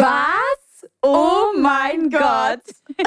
[0.00, 0.88] Was?
[1.02, 2.62] Oh mein Gott.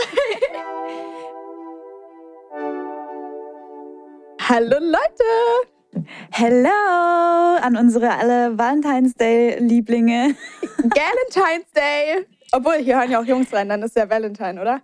[4.47, 6.05] Hallo Leute.
[6.31, 6.69] Hello
[7.61, 10.35] an unsere alle Valentine's Day Lieblinge.
[10.77, 12.27] Valentine's Day.
[12.51, 14.81] Obwohl, hier hören ja auch Jungs rein, dann ist ja Valentine, oder?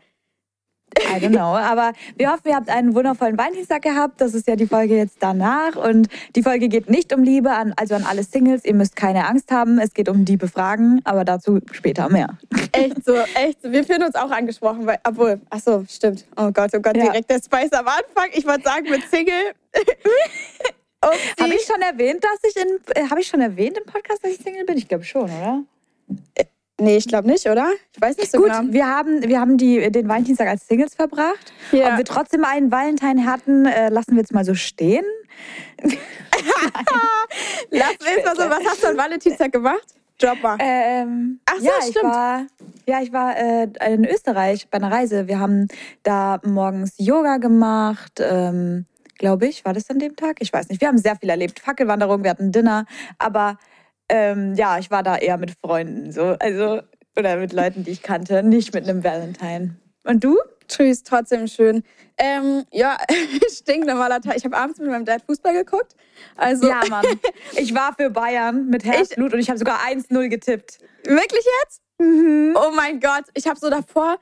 [0.98, 1.56] I don't know.
[1.56, 4.20] Aber wir hoffen, ihr habt einen wundervollen Valentinstag gehabt.
[4.22, 5.76] Das ist ja die Folge jetzt danach.
[5.76, 8.66] Und die Folge geht nicht um Liebe, an, also an alle Singles.
[8.66, 9.80] Ihr müsst keine Angst haben.
[9.80, 12.38] Es geht um Liebe Fragen, aber dazu später mehr.
[12.72, 13.72] Echt so, echt so.
[13.72, 16.26] Wir fühlen uns auch angesprochen, weil, obwohl, ach so, stimmt.
[16.38, 17.06] Oh Gott, oh Gott, Ja.
[17.06, 18.30] direkt der Spice am Anfang.
[18.34, 19.54] Ich wollte sagen, mit Single.
[21.40, 24.32] Habe ich schon erwähnt, dass ich in, äh, habe ich schon erwähnt im Podcast, dass
[24.32, 24.78] ich Single bin?
[24.78, 25.64] Ich glaube schon, oder?
[26.80, 27.72] Nee, ich glaube nicht, oder?
[27.94, 28.72] Ich weiß nicht so Gut, genau.
[28.72, 31.54] wir haben, wir haben die, den Valentinstag als Singles verbracht.
[31.72, 31.92] Ja.
[31.92, 35.04] Ob wir trotzdem einen Valentine hatten, äh, lassen wir jetzt mal so stehen.
[37.70, 39.96] Lass mich mal so, was hast du an Valentinstag gemacht?
[40.42, 40.58] Mal.
[40.60, 42.04] Ähm, Ach so, ja, ich stimmt.
[42.04, 42.46] war,
[42.86, 45.30] ja, ich war äh, in Österreich bei einer Reise.
[45.30, 45.70] Wir haben
[46.04, 48.86] da morgens Yoga gemacht, ähm,
[49.18, 49.64] glaube ich.
[49.64, 50.38] War das an dem Tag?
[50.42, 50.82] Ich weiß nicht.
[50.82, 51.62] Wir haben sehr viel erlebt.
[51.62, 52.86] Fackelwanderung, wir hatten Dinner.
[53.18, 53.58] Aber
[54.10, 56.36] ähm, ja, ich war da eher mit Freunden so.
[56.40, 56.82] Also,
[57.18, 59.76] oder mit Leuten, die ich kannte, nicht mit einem Valentine.
[60.04, 60.38] Und du?
[60.68, 61.84] Tschüss, trotzdem schön.
[62.18, 62.98] Ähm, ja,
[63.52, 64.38] stinknormaler Tag.
[64.38, 65.96] Ich habe abends mit meinem Dad Fußball geguckt.
[66.36, 67.06] Also, Ja, Mann.
[67.58, 70.80] Ich war für Bayern mit Herzblut und ich habe sogar 1-0 getippt.
[71.06, 71.82] wirklich jetzt?
[72.02, 74.18] Oh mein Gott, ich habe so davor,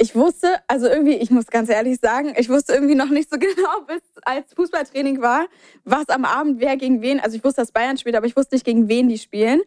[0.00, 3.38] ich wusste, also irgendwie, ich muss ganz ehrlich sagen, ich wusste irgendwie noch nicht so
[3.38, 5.46] genau, bis als Fußballtraining war,
[5.84, 8.54] was am Abend wer gegen wen, also ich wusste, dass Bayern spielt, aber ich wusste
[8.54, 9.60] nicht, gegen wen die spielen.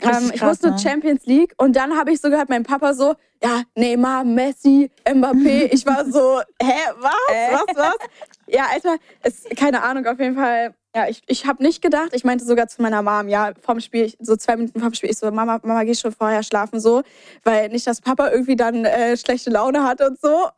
[0.00, 0.78] Ähm, ich krass, wusste ne?
[0.78, 5.68] Champions League und dann habe ich so gehört, mein Papa so, ja, Neymar, Messi, Mbappé.
[5.72, 7.52] Ich war so, hä, was, Äh.
[7.52, 7.96] was, was?
[8.46, 10.74] Ja, Alter, es, keine Ahnung, auf jeden Fall.
[10.94, 14.12] Ja, ich, ich habe nicht gedacht, ich meinte sogar zu meiner Mom, ja, vom Spiel,
[14.20, 17.02] so zwei Minuten vom Spiel, ich so, Mama, Mama, geh schon vorher schlafen, so,
[17.44, 20.28] weil nicht, dass Papa irgendwie dann äh, schlechte Laune hat und so.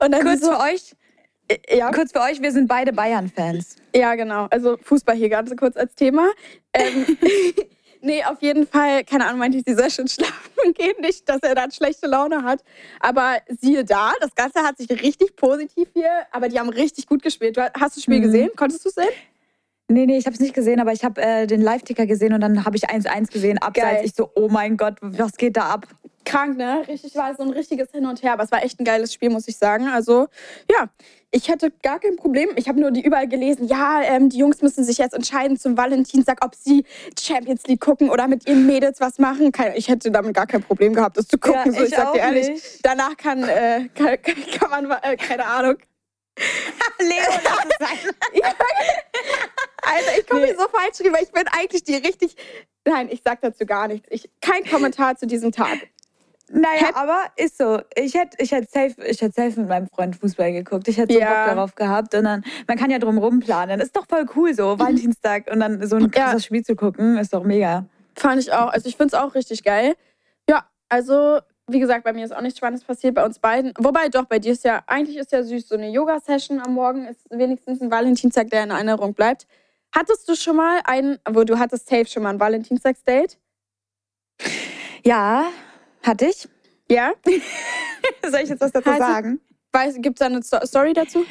[0.00, 0.94] Und dann Kurz so, für euch,
[1.70, 3.76] ja, kurz für euch, wir sind beide Bayern-Fans.
[3.94, 4.46] ja, genau.
[4.50, 6.30] Also Fußball hier ganz kurz als Thema.
[6.72, 7.04] Ähm,
[8.00, 10.94] nee, auf jeden Fall, keine Ahnung, meinte ich, sie soll schon schlafen gehen.
[11.00, 12.62] Nicht, dass er dann schlechte Laune hat.
[13.00, 17.22] Aber siehe da, das Ganze hat sich richtig positiv hier, aber die haben richtig gut
[17.22, 17.56] gespielt.
[17.56, 18.22] Du, hast du das Spiel Mhm.
[18.22, 18.50] gesehen?
[18.56, 19.08] Konntest du es sehen?
[19.90, 22.42] Nee, nee, ich habe es nicht gesehen, aber ich habe äh, den Live-Ticker gesehen und
[22.42, 23.56] dann habe ich 1-1 gesehen.
[23.56, 24.04] Abseits, Geil.
[24.04, 25.86] ich so, oh mein Gott, was geht da ab?
[26.28, 26.84] Krank, ne?
[26.86, 28.34] Richtig war so ein richtiges Hin und Her.
[28.34, 29.88] Aber es war echt ein geiles Spiel, muss ich sagen.
[29.88, 30.28] Also,
[30.70, 30.90] ja,
[31.30, 32.50] ich hätte gar kein Problem.
[32.56, 35.76] Ich habe nur die überall gelesen, ja, ähm, die Jungs müssen sich jetzt entscheiden zum
[35.76, 36.84] Valentinstag, ob sie
[37.18, 39.50] Champions League gucken oder mit ihren Mädels was machen.
[39.74, 41.72] Ich hätte damit gar kein Problem gehabt, das zu gucken.
[41.72, 42.80] Ja, so, ich ich sag dir ehrlich, nicht.
[42.82, 44.18] danach kann, äh, kann,
[44.60, 45.76] kann, man, äh, keine Ahnung.
[47.00, 48.14] Leo, lass es sein.
[49.82, 51.22] Alter, ich komme mir so falsch rüber.
[51.22, 52.36] Ich bin eigentlich die richtig.
[52.84, 54.06] Nein, ich sag dazu gar nichts.
[54.10, 55.78] Ich, kein Kommentar zu diesem Tag.
[56.50, 57.80] Naja, Hätt- aber ist so.
[57.94, 60.88] Ich hätte ich hätt safe, ich hätt safe mit meinem Freund Fußball geguckt.
[60.88, 61.26] Ich hätte so Ja.
[61.46, 62.14] Bock darauf gehabt.
[62.14, 63.80] Und dann, man kann ja drum rumplanen.
[63.80, 66.08] Ist doch voll cool so, Valentinstag und dann so ein Ja.
[66.08, 67.84] krasses Spiel zu gucken, ist doch mega.
[68.16, 68.68] Fand ich auch.
[68.72, 69.94] Also ich finde es auch richtig geil.
[70.48, 73.74] Ja, also wie gesagt, bei mir ist auch nichts Spannendes passiert, bei uns beiden.
[73.78, 77.04] Wobei doch, bei dir ist ja, eigentlich ist ja süß, so eine Yoga-Session am Morgen
[77.04, 79.46] ist wenigstens ein Valentinstag, der in Erinnerung bleibt.
[79.94, 83.36] Hattest du schon mal einen, wo du hattest safe schon mal ein Valentinstagsdate?
[85.04, 85.46] Ja,
[86.02, 86.48] hatte ich.
[86.90, 87.12] Ja?
[88.30, 89.40] Soll ich jetzt was dazu Also- sagen?
[89.98, 91.24] Gibt es da eine Sto- Story dazu?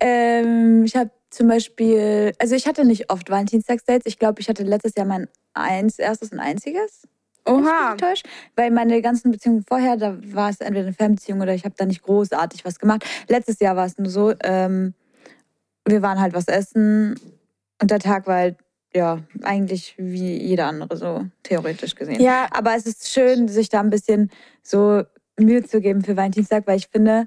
[0.00, 4.06] Ähm, ich habe zum Beispiel, also ich hatte nicht oft Valentinstagsdates.
[4.06, 7.02] Ich glaube, ich hatte letztes Jahr mein eins, erstes und einziges.
[7.46, 7.94] ich Oha.
[7.96, 8.22] täusche.
[8.56, 11.84] Weil meine ganzen Beziehungen vorher, da war es entweder eine Fernbeziehung oder ich habe da
[11.84, 13.04] nicht großartig was gemacht.
[13.28, 14.94] Letztes Jahr war es nur so, ähm,
[15.84, 17.18] wir waren halt was essen
[17.82, 18.56] und der Tag war halt,
[18.94, 22.20] ja, eigentlich wie jeder andere, so theoretisch gesehen.
[22.20, 22.46] Ja.
[22.52, 24.30] Aber es ist schön, sich da ein bisschen
[24.62, 25.02] so
[25.38, 27.26] Mühe zu geben für Valentinstag, weil ich finde,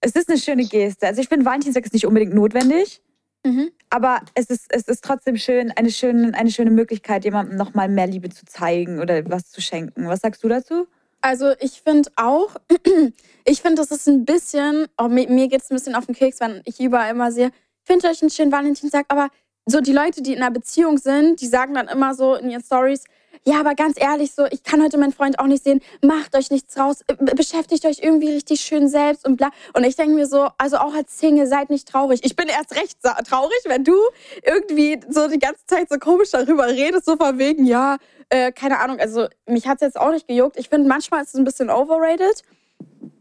[0.00, 1.06] es ist eine schöne Geste.
[1.06, 3.02] Also ich finde, Valentinstag ist nicht unbedingt notwendig.
[3.44, 3.70] Mhm.
[3.90, 8.06] Aber es ist, es ist trotzdem schön, eine schöne, eine schöne Möglichkeit, jemandem nochmal mehr
[8.06, 10.08] Liebe zu zeigen oder was zu schenken.
[10.08, 10.86] Was sagst du dazu?
[11.20, 12.56] Also ich finde auch,
[13.44, 16.14] ich finde, das ist ein bisschen, oh, mir, mir geht es ein bisschen auf den
[16.14, 17.50] Keks, wenn ich überall immer sehe,
[17.82, 19.28] ich wünsche euch einen schönen Valentinstag, aber
[19.66, 22.62] so die Leute, die in einer Beziehung sind, die sagen dann immer so in ihren
[22.62, 23.04] Stories,
[23.46, 25.80] ja, aber ganz ehrlich, so, ich kann heute meinen Freund auch nicht sehen.
[26.02, 29.50] Macht euch nichts raus, äh, beschäftigt euch irgendwie richtig schön selbst und bla.
[29.74, 32.20] Und ich denke mir so, also auch als Single, seid nicht traurig.
[32.24, 33.94] Ich bin erst recht traurig, wenn du
[34.42, 37.98] irgendwie so die ganze Zeit so komisch darüber redest, so von wegen, ja,
[38.30, 38.98] äh, keine Ahnung.
[38.98, 40.56] Also mich hat es jetzt auch nicht gejuckt.
[40.56, 42.42] Ich finde, manchmal ist es ein bisschen overrated,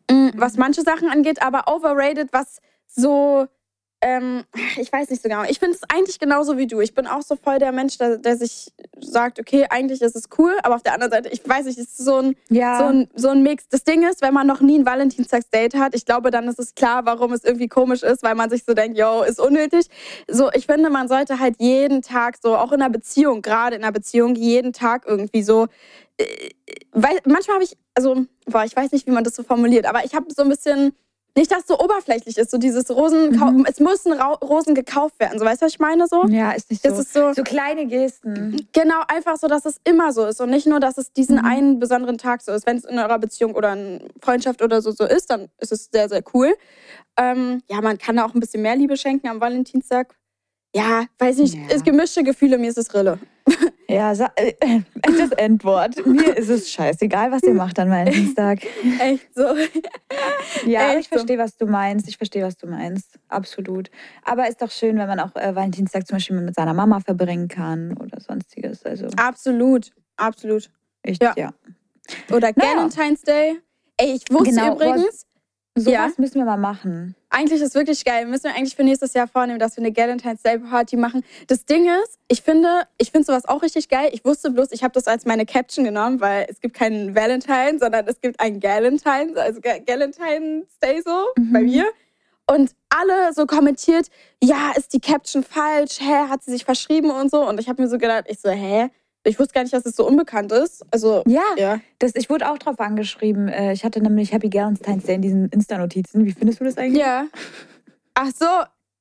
[0.09, 3.47] mm, was manche Sachen angeht, aber overrated, was so
[4.03, 4.43] ähm,
[4.77, 5.43] ich weiß nicht so genau.
[5.47, 6.81] Ich finde es eigentlich genauso wie du.
[6.81, 10.25] Ich bin auch so voll der Mensch, der, der, sich sagt, okay, eigentlich ist es
[10.37, 12.77] cool, aber auf der anderen Seite, ich weiß nicht, es ist so ein, ja.
[12.77, 13.67] so, ein, so ein Mix.
[13.69, 16.75] Das Ding ist, wenn man noch nie ein Valentinstagsdate hat, ich glaube, dann ist es
[16.75, 19.87] klar, warum es irgendwie komisch ist, weil man sich so denkt, yo, ist unnötig.
[20.27, 23.83] So, ich finde, man sollte halt jeden Tag so, auch in einer Beziehung, gerade in
[23.83, 25.67] einer Beziehung, jeden Tag irgendwie so
[26.17, 26.49] äh,
[26.91, 30.05] weil manchmal habe ich, also, boah, ich weiß nicht, wie man das so formuliert, aber
[30.05, 30.93] ich habe so ein bisschen
[31.35, 33.65] nicht, dass es so oberflächlich ist, so dieses Rosen, mhm.
[33.67, 36.25] es müssen Ra Rosen gekauft werden, so weißt du, was ich meine so?
[36.27, 37.01] Ja, ist nicht das so.
[37.01, 37.33] Ist so.
[37.33, 38.67] So kleine Gesten.
[38.71, 41.45] Genau, einfach so, dass es immer so ist und nicht nur, dass es diesen mhm.
[41.45, 42.67] einen besonderen Tag so ist.
[42.67, 45.89] Wenn es in eurer Beziehung oder in Freundschaft oder so so ist, dann ist es
[45.91, 46.55] sehr, sehr cool.
[47.17, 50.15] Ähm, ja, man kann da auch ein bisschen mehr Liebe schenken am Valentinstag.
[50.75, 51.75] Ja, weiß nicht, ja.
[51.75, 53.19] ist gemischte Gefühle, mir ist es Rille.
[53.89, 56.03] Ja, äh, das Endwort.
[56.03, 58.65] Mir ist es scheißegal, was ihr macht an meinem Dienstag.
[58.99, 59.43] Echt so.
[60.65, 62.07] Ja, Echt ich verstehe, was du meinst.
[62.07, 63.19] Ich verstehe, was du meinst.
[63.27, 63.91] Absolut.
[64.23, 67.49] Aber ist doch schön, wenn man auch äh, Valentinstag zum Beispiel mit seiner Mama verbringen
[67.49, 68.83] kann oder sonstiges.
[68.83, 70.71] Also absolut, absolut.
[71.03, 71.33] Ich, ja.
[71.37, 71.53] ja.
[72.31, 72.77] Oder naja.
[72.77, 73.59] Valentine's Day.
[73.97, 75.27] Ey, ich wusste genau, übrigens,
[75.75, 76.09] Sowas ja.
[76.17, 77.15] müssen wir mal machen.
[77.35, 78.27] Eigentlich ist es wirklich geil.
[78.27, 81.25] Müssen wir eigentlich für nächstes Jahr vornehmen, dass wir eine Galentine's Day Party machen.
[81.47, 84.11] Das Ding ist, ich finde, ich finde sowas auch richtig geil.
[84.13, 87.79] Ich wusste bloß, ich habe das als meine Caption genommen, weil es gibt keinen Valentine,
[87.79, 91.53] sondern es gibt einen Galentine, also Galentine's Day so mhm.
[91.53, 91.85] bei mir.
[92.45, 94.09] Und alle so kommentiert,
[94.43, 96.01] ja, ist die Caption falsch?
[96.01, 97.47] Hä, hat sie sich verschrieben und so?
[97.47, 98.89] Und ich habe mir so gedacht, ich so, hä?
[99.23, 100.85] Ich wusste gar nicht, dass es so unbekannt ist.
[100.91, 101.79] Also, ja, ja.
[101.99, 103.47] Das, ich wurde auch drauf angeschrieben.
[103.47, 106.25] Äh, ich hatte nämlich Happy Galentine's Day in diesen Insta-Notizen.
[106.25, 107.01] Wie findest du das eigentlich?
[107.01, 107.25] Ja.
[108.15, 108.45] Ach so,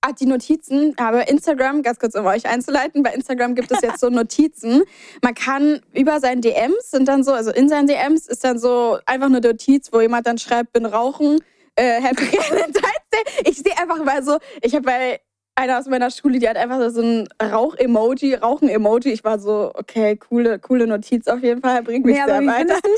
[0.04, 4.00] Ah, die Notizen, aber Instagram, ganz kurz um euch einzuleiten, bei Instagram gibt es jetzt
[4.00, 4.82] so Notizen.
[5.22, 8.98] Man kann über seinen DMs sind dann so, also in seinen DMs ist dann so
[9.06, 11.38] einfach eine Notiz, wo jemand dann schreibt, bin rauchen,
[11.76, 12.82] äh, Happy Valentine's
[13.12, 13.48] Day.
[13.48, 15.20] Ich sehe einfach mal so, ich habe bei
[15.54, 19.12] einer aus meiner Schule, die hat einfach so ein Rauch-Emoji, Rauchen-Emoji.
[19.12, 22.76] Ich war so, okay, coole, coole Notiz auf jeden Fall, bringt mich ja, sehr weiter.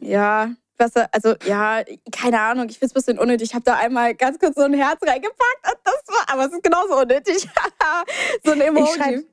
[0.00, 1.82] Ja, was, also ja,
[2.12, 3.48] keine Ahnung, ich finde es ein bisschen unnötig.
[3.48, 6.52] Ich habe da einmal ganz kurz so ein Herz reingepackt und das war, aber es
[6.52, 7.48] ist genauso unnötig.
[8.44, 8.84] so ein Emoji.
[8.84, 9.24] Ich schreibe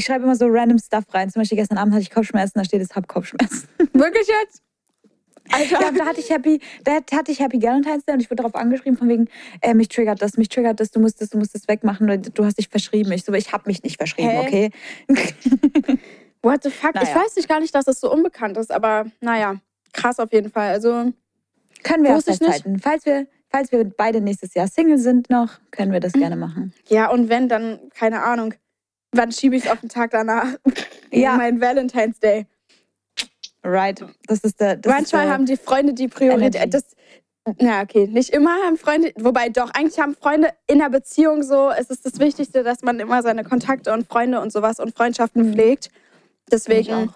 [0.00, 1.30] schreib immer so random Stuff rein.
[1.30, 3.68] Zum Beispiel gestern Abend hatte ich Kopfschmerzen, da steht es, hab Kopfschmerzen.
[3.92, 4.62] Wirklich jetzt?
[5.52, 5.80] Alter.
[5.80, 8.54] Ja, da hatte ich Happy, da hatte ich Happy Galentine's Day und ich wurde darauf
[8.54, 9.28] angeschrieben von wegen,
[9.60, 12.44] äh, mich triggert das, mich triggert das, du musst das, du musst das wegmachen, du
[12.44, 13.12] hast dich verschrieben.
[13.12, 14.46] Ich so, ich habe mich nicht verschrieben, Hä?
[14.46, 14.70] okay?
[16.42, 16.94] What the fuck?
[16.94, 17.08] Naja.
[17.08, 19.56] Ich weiß nicht gar nicht, dass das so unbekannt ist, aber naja,
[19.92, 20.70] krass auf jeden Fall.
[20.70, 21.12] Also
[21.82, 22.78] können wir auch festhalten.
[22.78, 26.72] Falls wir, falls wir beide nächstes Jahr Single sind noch, können wir das gerne machen.
[26.88, 28.54] Ja, und wenn, dann, keine Ahnung.
[29.12, 30.48] Wann schiebe ich es auf den Tag danach?
[31.10, 31.36] ja.
[31.36, 32.46] Mein Valentine's Day.
[33.68, 34.02] Right.
[34.26, 34.76] Das ist der.
[34.76, 36.72] Das Manchmal ist haben die Freunde die Priorität.
[36.72, 36.84] Das,
[37.60, 41.70] na, okay, nicht immer haben Freunde, wobei doch, eigentlich haben Freunde in der Beziehung so,
[41.70, 45.48] es ist das Wichtigste, dass man immer seine Kontakte und Freunde und sowas und Freundschaften
[45.48, 45.52] mhm.
[45.52, 45.90] pflegt.
[46.50, 47.12] Deswegen,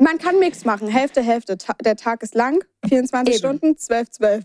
[0.00, 1.56] man kann Mix machen, Hälfte, Hälfte.
[1.84, 3.38] Der Tag ist lang, 24 Eben.
[3.38, 4.44] Stunden, 12, 12.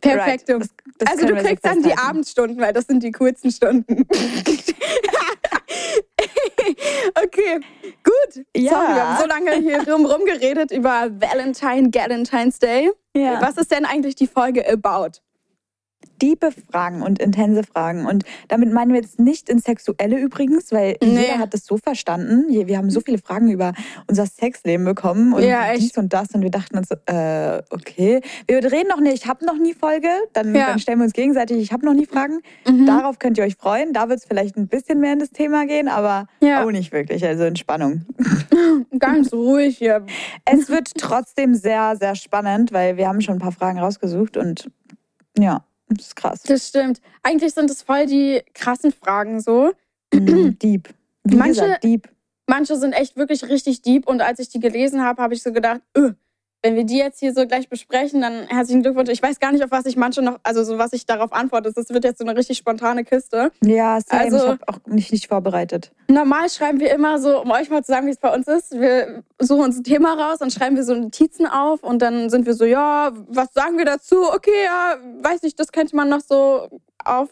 [0.00, 0.48] Perfekt.
[0.48, 0.48] Right.
[0.48, 4.06] Das, das also du kriegst dann die Abendstunden, weil das sind die kurzen Stunden.
[7.24, 7.60] okay,
[8.02, 8.44] gut.
[8.56, 8.70] Ja.
[8.70, 12.90] Sorry, wir haben so lange hier rum, rumgeredet über Valentine, Galentine's Day.
[13.14, 13.40] Ja.
[13.40, 15.20] Was ist denn eigentlich die Folge about?
[16.20, 18.06] Diebe Fragen und intense Fragen.
[18.06, 21.20] Und damit meinen wir jetzt nicht ins Sexuelle übrigens, weil nee.
[21.20, 22.46] jeder hat es so verstanden.
[22.48, 23.72] Wir haben so viele Fragen über
[24.08, 26.30] unser Sexleben bekommen und ja, dies und das.
[26.34, 30.08] Und wir dachten uns, äh, okay, wir reden noch nicht, ich habe noch nie Folge.
[30.32, 30.66] Dann, ja.
[30.66, 32.40] dann, stellen wir uns gegenseitig, ich habe noch nie Fragen.
[32.66, 32.86] Mhm.
[32.86, 33.92] Darauf könnt ihr euch freuen.
[33.92, 36.64] Da wird es vielleicht ein bisschen mehr in das Thema gehen, aber ja.
[36.64, 37.24] auch nicht wirklich.
[37.24, 38.06] Also Entspannung.
[38.98, 40.04] Ganz ruhig hier.
[40.44, 44.68] Es wird trotzdem sehr, sehr spannend, weil wir haben schon ein paar Fragen rausgesucht und
[45.38, 45.64] ja.
[45.88, 46.42] Das ist krass.
[46.42, 47.00] Das stimmt.
[47.22, 49.72] Eigentlich sind es voll die krassen Fragen so.
[50.12, 50.88] Mm, deep.
[51.24, 52.08] Wie manche, gesagt, deep.
[52.46, 55.52] Manche sind echt wirklich richtig deep und als ich die gelesen habe, habe ich so
[55.52, 56.12] gedacht, öh,
[56.62, 59.10] wenn wir die jetzt hier so gleich besprechen, dann herzlichen Glückwunsch.
[59.10, 61.72] Ich weiß gar nicht, auf was ich manche noch, also so was ich darauf antworte.
[61.72, 63.52] Das wird jetzt so eine richtig spontane Kiste.
[63.62, 64.22] Ja, same.
[64.22, 65.92] also ich habe auch nicht, nicht vorbereitet.
[66.08, 68.72] Normal schreiben wir immer so, um euch mal zu sagen, wie es bei uns ist.
[68.72, 72.46] Wir suchen uns ein Thema raus, dann schreiben wir so Notizen auf und dann sind
[72.46, 74.16] wir so, ja, was sagen wir dazu?
[74.32, 76.68] Okay, ja, weiß ich, das könnte man noch so
[77.04, 77.28] auf,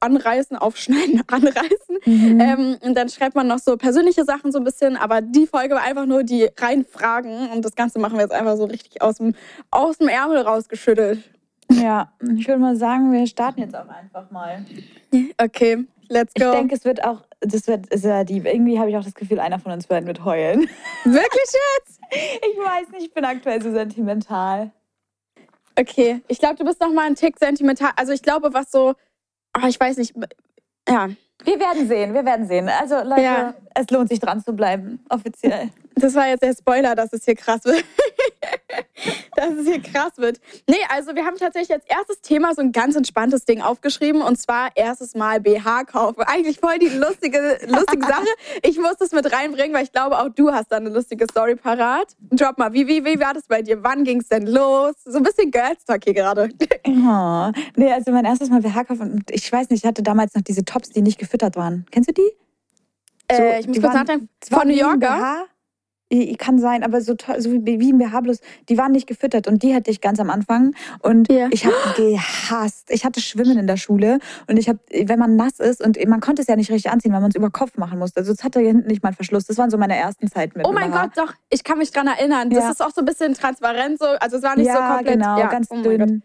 [0.00, 1.98] anreißen, aufschneiden, anreißen.
[2.04, 2.40] Mhm.
[2.40, 5.74] Ähm, und dann schreibt man noch so persönliche Sachen so ein bisschen, aber die Folge
[5.74, 9.02] war einfach nur die rein Fragen und das Ganze machen wir jetzt einfach so richtig
[9.02, 9.34] aus dem,
[9.70, 11.22] aus dem Ärmel rausgeschüttelt.
[11.72, 14.64] Ja, ich würde mal sagen, wir starten jetzt auch einfach mal.
[15.38, 16.50] Okay, let's Ich go.
[16.50, 18.44] denke, es wird auch, das wird sehr deep.
[18.44, 20.68] Irgendwie habe ich auch das Gefühl, einer von uns beiden wird heulen.
[21.04, 21.30] Wirklich
[21.76, 22.00] jetzt?
[22.10, 24.72] Ich weiß nicht, ich bin aktuell so sentimental.
[25.78, 27.90] Okay, ich glaube, du bist noch mal ein Tick sentimental.
[27.96, 28.94] Also ich glaube, was so,
[29.56, 30.14] oh, ich weiß nicht,
[30.88, 31.08] ja,
[31.44, 32.68] Wir werden sehen, wir werden sehen.
[32.68, 33.54] Also Leute, Ja.
[33.74, 35.70] es lohnt sich dran zu bleiben, offiziell.
[35.94, 37.84] Das war jetzt der Spoiler, dass es hier krass wird.
[39.36, 40.40] dass es hier krass wird.
[40.68, 44.36] Nee, also wir haben tatsächlich als erstes Thema so ein ganz entspanntes Ding aufgeschrieben und
[44.36, 46.22] zwar erstes Mal BH kaufen.
[46.22, 48.26] Eigentlich voll die lustige, lustige Sache.
[48.62, 51.56] Ich muss das mit reinbringen, weil ich glaube, auch du hast da eine lustige Story
[51.56, 52.16] parat.
[52.30, 53.82] Drop mal, wie, wie, wie war das bei dir?
[53.82, 54.94] Wann ging es denn los?
[55.04, 56.48] So ein bisschen Girls Talk hier gerade.
[56.86, 57.52] Oh.
[57.76, 59.12] Nee, also mein erstes Mal BH kaufen.
[59.12, 61.86] Und ich weiß nicht, ich hatte damals noch diese Tops, die nicht gefüttert waren.
[61.90, 62.30] Kennst du die?
[63.30, 64.28] Äh, ich muss kurz nachdenken.
[64.50, 65.18] Von New Yorker?
[65.18, 65.46] BH.
[66.12, 69.46] I- Kann sein, aber so, so wie wie ein BH bloß, die waren nicht gefüttert
[69.46, 71.46] und die hatte ich ganz am Anfang und Ja.
[71.50, 72.90] ich habe gehasst.
[72.90, 76.20] Ich hatte Schwimmen in der Schule und ich habe, wenn man nass ist und man
[76.20, 78.20] konnte es ja nicht richtig anziehen, weil man es über Kopf machen musste.
[78.20, 79.46] Also es hatte hinten nicht mal einen Verschluss.
[79.46, 80.90] Das waren so meine ersten Zeiten mit Oh mein.
[80.90, 82.50] Gott, doch, ich kann mich dran erinnern.
[82.50, 82.70] Das Ja.
[82.70, 85.14] ist auch so ein bisschen transparent, so, also es war nicht ja, so komplett.
[85.14, 85.46] genau, ja.
[85.48, 86.22] ganz oh dünn.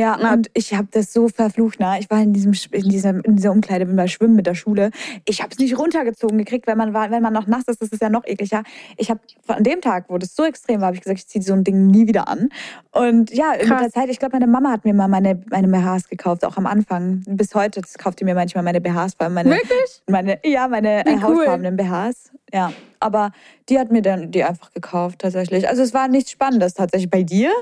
[0.00, 1.78] Ja, und ich habe das so verflucht.
[1.78, 1.98] Ne?
[2.00, 4.92] Ich war in, diesem, in, dieser, in dieser Umkleide, bin bei Schwimmen mit der Schule.
[5.26, 7.90] Ich habe es nicht runtergezogen gekriegt, wenn man, war, wenn man noch nass ist, das
[7.90, 8.62] ist ja noch ekliger.
[8.96, 11.42] Ich habe an dem Tag, wo das so extrem war, habe ich gesagt, ich ziehe
[11.42, 12.48] so ein Ding nie wieder an.
[12.92, 13.80] Und ja, Krass.
[13.82, 16.66] der Zeit, ich glaube, meine Mama hat mir mal meine, meine BHs gekauft, auch am
[16.66, 17.22] Anfang.
[17.26, 20.02] Bis heute kauft die mir manchmal meine BHs, vor allem meine, Wirklich?
[20.08, 21.40] meine, ja, meine Wie äh, cool.
[21.40, 22.30] hautfarbenen BHs.
[22.54, 23.32] Ja, aber
[23.68, 25.68] die hat mir dann die einfach gekauft, tatsächlich.
[25.68, 27.10] Also es war nichts Spannendes tatsächlich.
[27.10, 27.52] Bei dir?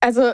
[0.00, 0.32] Also,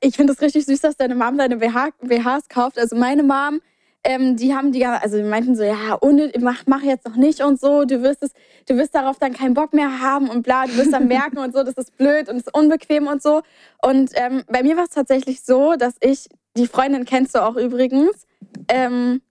[0.00, 2.78] ich finde es richtig süß, dass deine Mom deine BH, BHs kauft.
[2.78, 3.60] Also, meine Mom,
[4.04, 7.14] ähm, die haben die, ja- also die meinten so, ja, ohne, mach, mach jetzt noch
[7.16, 8.32] nicht und so, du wirst es,
[8.66, 11.52] du wirst darauf dann keinen Bock mehr haben und bla, du wirst dann merken und
[11.54, 13.42] so, das ist blöd und es ist unbequem und so.
[13.80, 17.56] Und ähm, bei mir war es tatsächlich so, dass ich, die Freundin kennst du auch
[17.56, 18.26] übrigens,
[18.68, 19.22] ähm,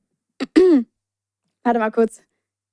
[1.63, 2.21] warte mal kurz.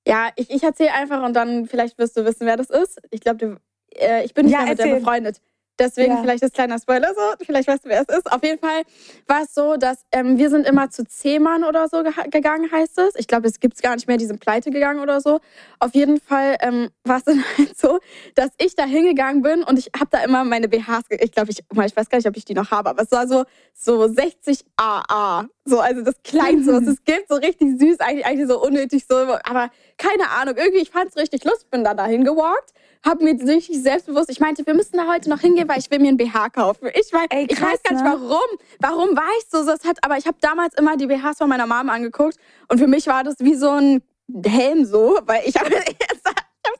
[0.07, 3.01] Ja, ich, ich erzähle einfach und dann vielleicht wirst du wissen, wer das ist.
[3.11, 3.61] Ich glaube,
[3.95, 5.01] äh, ich bin nicht Ja, mehr mit der erzähl.
[5.01, 5.41] befreundet.
[5.79, 6.21] Deswegen Ja.
[6.23, 7.45] vielleicht das kleiner Spoiler so.
[7.47, 8.31] Vielleicht weißt du, wer es ist.
[8.33, 8.83] Auf jeden Fall
[9.27, 12.99] war es so, dass ähm, wir sind immer zu Zehmann oder so geha- gegangen, heißt
[12.99, 13.15] es.
[13.17, 15.41] Ich glaube, es gibt es gar nicht mehr, die sind pleite gegangen oder so.
[15.79, 17.99] Auf jeden Fall ähm, war es dann halt so,
[18.35, 21.51] dass ich da hingegangen bin und ich habe da immer meine BHs, ge- ich glaube,
[21.51, 23.45] ich, ich weiß gar nicht, ob ich die noch habe, aber es war so,
[23.75, 25.47] so 60 AA.
[25.65, 29.17] So, also das Kleinste, was es gibt, so richtig süß, eigentlich, eigentlich so unnötig, so,
[29.17, 32.73] aber keine Ahnung, irgendwie, ich fand es richtig lustig, bin da dahin gewalkt,
[33.05, 35.99] hab mir richtig selbstbewusst, ich meinte, wir müssen da heute noch hingehen, weil ich will
[35.99, 36.89] mir ein BH kaufen.
[36.95, 38.29] Ich, weiß, Ey, ich krass, weiß gar nicht, ne?
[38.29, 38.59] warum.
[38.81, 39.65] Warum war ich so?
[39.65, 42.37] Das hat, aber ich habe damals immer die BHs von meiner Mom angeguckt
[42.69, 44.03] und für mich war das wie so ein
[44.45, 45.97] Helm so, weil ich habe ich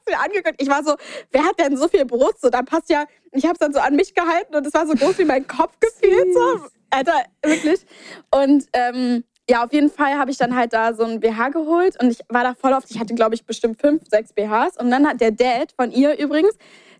[0.07, 0.61] mir angeguckt.
[0.61, 0.95] Ich war so,
[1.31, 2.41] wer hat denn so viel Brust?
[2.41, 4.85] So, dann passt ja, ich habe es dann so an mich gehalten und es war
[4.87, 6.33] so groß wie mein Kopf gefühlt.
[6.33, 6.67] So.
[6.89, 7.85] Alter, wirklich.
[8.31, 12.01] Und ähm, ja, auf jeden Fall habe ich dann halt da so ein BH geholt
[12.01, 14.91] und ich war da voll oft, ich hatte glaube ich bestimmt fünf, sechs BHs und
[14.91, 16.55] dann hat der Dad von ihr übrigens,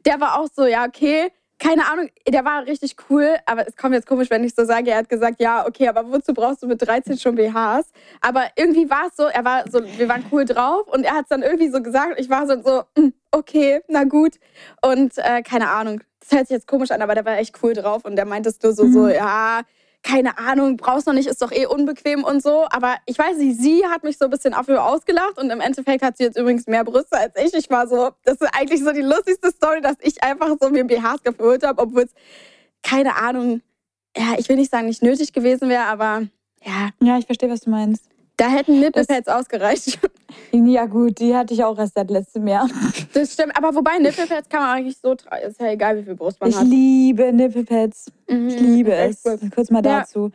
[0.06, 1.28] der war auch so, ja, okay,
[1.62, 4.92] keine Ahnung, der war richtig cool, aber es kommt jetzt komisch, wenn ich so sage,
[4.92, 7.92] er hat gesagt, ja, okay, aber wozu brauchst du mit 13 schon BHs?
[8.22, 11.24] Aber irgendwie war es so, er war so, wir waren cool drauf und er hat
[11.24, 14.36] es dann irgendwie so gesagt, ich war so, so "Mm, okay, na gut.
[14.82, 17.74] Und äh, keine Ahnung, das hört sich jetzt komisch an, aber der war echt cool
[17.74, 19.62] drauf und der meinte es nur so, so, ja,
[20.02, 22.66] keine Ahnung, brauchst noch nicht, ist doch eh unbequem und so.
[22.70, 26.04] Aber ich weiß nicht, sie hat mich so ein bisschen dafür ausgelacht und im Endeffekt
[26.04, 27.54] hat sie jetzt übrigens mehr Brüste als ich.
[27.54, 30.86] Ich war so, das ist eigentlich so die lustigste Story, dass ich einfach so mir
[30.86, 32.12] BHs geholt habe, obwohl es,
[32.82, 33.62] keine Ahnung,
[34.16, 36.24] ja, ich will nicht sagen, nicht nötig gewesen wäre, aber
[36.64, 38.09] ja, Ja, ich verstehe, was du meinst.
[38.40, 40.00] Da hätten Nippelpads ausgereicht.
[40.52, 42.68] Ja, gut, die hatte ich auch erst seit letztem Jahr.
[43.14, 45.44] Das stimmt, aber wobei Nippelpads kann man eigentlich so tragen.
[45.48, 46.66] Ist ja egal, wie viel Brust man Ich hat.
[46.68, 48.12] liebe Nippelpads.
[48.28, 49.22] Mhm, Ich liebe es.
[49.26, 49.40] cool.
[49.54, 50.00] Kurz mal Ja.
[50.02, 50.32] dazu.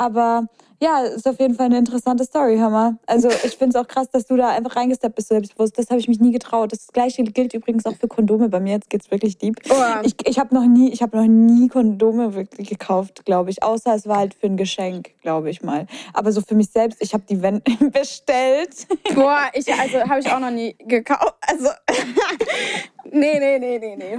[0.00, 0.46] Aber
[0.82, 2.96] ja, ist auf jeden Fall eine interessante Story, hör mal.
[3.06, 5.76] Also ich finde es auch krass, dass du da einfach reingesteppt bist, so selbstbewusst.
[5.78, 6.72] Das habe ich mich nie getraut.
[6.72, 8.72] Das gleiche gilt übrigens auch für Kondome bei mir.
[8.76, 9.60] Jetzt geht's wirklich deep.
[9.68, 9.74] Oh.
[10.04, 13.62] Ich, ich habe noch nie, ich habe noch nie Kondome wirklich gekauft, glaube ich.
[13.62, 15.86] Außer es war halt für ein Geschenk, glaube ich mal.
[16.14, 17.60] Aber so für mich selbst, ich habe die Wen-
[17.92, 18.86] bestellt.
[19.14, 21.34] Boah, ich, also habe ich auch noch nie gekauft.
[21.46, 21.68] Also,
[23.12, 24.18] nee, nee, nee, nee, nee.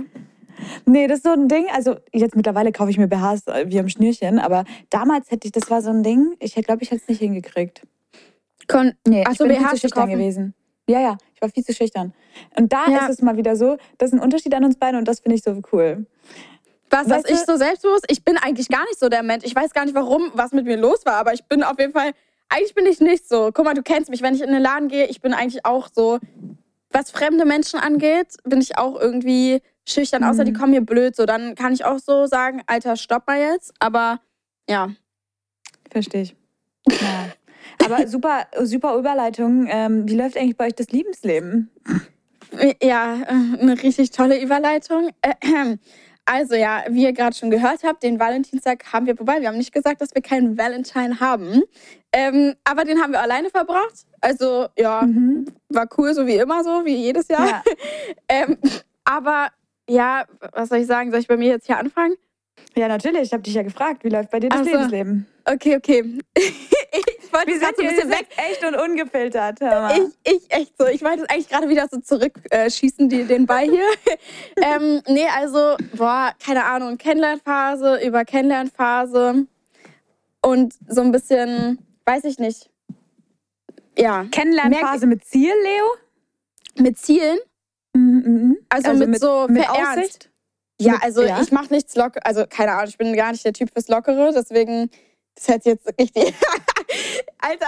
[0.86, 1.66] Nee, das ist so ein Ding.
[1.74, 5.52] Also jetzt mittlerweile kaufe ich mir BHs äh, wie am Schnürchen, aber damals hätte ich,
[5.52, 6.36] das war so ein Ding.
[6.40, 7.82] Ich glaube, ich hätte es nicht hingekriegt.
[8.68, 10.12] Kon Nee, Ach ich so, bin viel BHs zu schüchtern kaufen.
[10.18, 10.54] gewesen.
[10.88, 12.14] Ja, ja, ich war viel zu schüchtern.
[12.58, 13.06] Und da Ja.
[13.08, 15.36] ist es mal wieder so, das ist ein Unterschied an uns beiden und das finde
[15.36, 16.06] ich so cool.
[16.90, 18.06] Was, dass Weißt ich so selbstbewusst?
[18.10, 19.46] Ich bin eigentlich gar nicht so der Mensch.
[19.46, 21.94] Ich weiß gar nicht, warum, was mit mir los war, aber ich bin auf jeden
[21.94, 22.12] Fall,
[22.50, 23.52] eigentlich bin ich nicht so.
[23.54, 25.88] Guck mal, du kennst mich, wenn ich in den Laden gehe, ich bin eigentlich auch
[25.94, 26.20] so,
[26.90, 30.56] was fremde Menschen angeht, bin ich auch irgendwie schüchtern, außer die Mhm.
[30.58, 34.20] kommen mir blöd, so, dann kann ich auch so sagen, Alter, stopp mal jetzt, aber
[34.70, 34.90] ja.
[35.90, 36.36] Verstehe ich.
[36.90, 37.28] Ja.
[37.84, 39.68] Aber super, super Überleitung.
[39.70, 41.70] Ähm, wie läuft eigentlich bei euch das Liebensleben?
[42.82, 45.10] Ja, äh, eine richtig tolle Überleitung.
[46.24, 49.58] Also ja, wie ihr gerade schon gehört habt, den Valentinstag haben wir, wobei wir haben
[49.58, 51.64] nicht gesagt, dass wir keinen Valentine haben.
[52.14, 54.06] Ähm, aber den haben wir alleine verbracht.
[54.22, 55.48] Also ja, Mhm.
[55.70, 57.48] war cool, so wie immer so, wie jedes Jahr.
[57.48, 57.64] Ja.
[58.30, 58.56] Ähm,
[59.04, 59.48] aber
[59.92, 61.12] ja, was soll ich sagen?
[61.12, 62.16] Soll ich bei mir jetzt hier anfangen?
[62.76, 63.24] ja, natürlich.
[63.24, 64.72] Ich habe dich ja gefragt, wie läuft bei dir das so.
[64.72, 65.28] Lebensleben?
[65.46, 66.20] Okay, okay.
[66.38, 68.28] ich wollte so ein bisschen weg.
[68.38, 69.60] echt und ungefiltert.
[69.62, 70.86] Ich, ich echt so.
[70.88, 73.86] Ich wollte eigentlich gerade wieder so zurückschießen, schießen, die, den Ball hier.
[74.58, 79.48] ähm, nee, also, boah, keine Ahnung, Kennenlernphase über Kennenlernphase
[80.42, 82.70] und so ein bisschen, weiß ich nicht.
[83.98, 85.86] Ja, Kennenlernphase mit Ziel, Leo?
[86.76, 87.40] mit Zielen.
[87.94, 88.58] Mhm, mhm.
[88.70, 89.68] Also mit so mit.
[89.70, 90.30] Aussicht?
[90.80, 91.42] Ja, Mit- also ja.
[91.42, 94.32] ich mache nichts locker, also keine Ahnung, ich bin gar nicht der Typ fürs Lockere,
[94.34, 94.90] deswegen,
[95.36, 96.34] das hätte jetzt richtig.
[97.40, 97.68] Alter,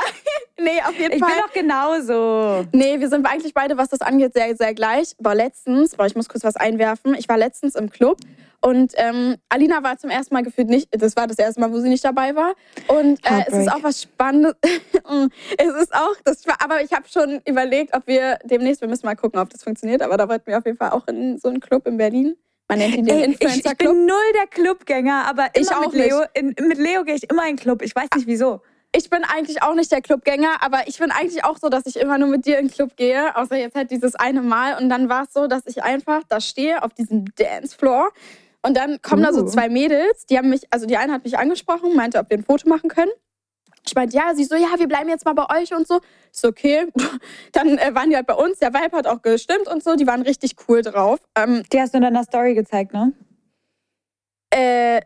[0.59, 1.29] nee, auf jeden Ich Fall.
[1.29, 2.65] bin doch genauso.
[2.71, 5.13] Nee, wir sind eigentlich beide, was das angeht, sehr, sehr gleich.
[5.19, 7.15] Aber letztens, boah, ich muss kurz was einwerfen.
[7.15, 8.17] Ich war letztens im Club
[8.65, 11.79] und ähm, Alina war zum ersten Mal gefühlt nicht, das war das erste Mal, wo
[11.81, 12.53] sie nicht dabei war.
[12.87, 14.55] Und äh, es ist auch was Spannendes.
[14.63, 19.15] es ist auch, das, aber ich habe schon überlegt, ob wir demnächst, wir müssen mal
[19.15, 21.59] gucken, ob das funktioniert, aber da wollten wir auf jeden Fall auch in so einen
[21.59, 22.37] Club in Berlin.
[22.69, 25.95] Man nennt ihn den Ey, ich, ich bin null der Clubgänger, aber Ich auch mit
[25.95, 26.21] Leo.
[26.33, 27.81] In, mit Leo gehe ich immer in den Club.
[27.81, 28.61] Ich weiß nicht wieso.
[28.95, 31.97] Ich bin eigentlich auch nicht der Clubgänger, aber ich bin eigentlich auch so, dass ich
[31.97, 34.81] immer nur mit dir in den Club gehe, außer jetzt halt dieses eine Mal.
[34.81, 38.11] Und dann war es so, dass ich einfach da stehe auf diesem Dancefloor
[38.65, 39.45] und dann kommen da so Uh.
[39.45, 42.43] zwei Mädels, die haben mich, also die eine hat mich angesprochen, meinte, ob wir ein
[42.43, 43.11] Foto machen können.
[43.85, 45.97] Ich meinte, ja, sie so, ja, wir bleiben jetzt mal bei euch und so.
[46.31, 46.87] Ist so, okay.
[47.51, 48.59] Dann äh, waren die halt bei uns.
[48.59, 49.95] Der Vibe hat auch gestimmt und so.
[49.95, 51.19] Die waren richtig cool drauf.
[51.35, 53.11] Ähm, Die hast du in deiner Story gezeigt, ne?
[54.53, 55.01] äh,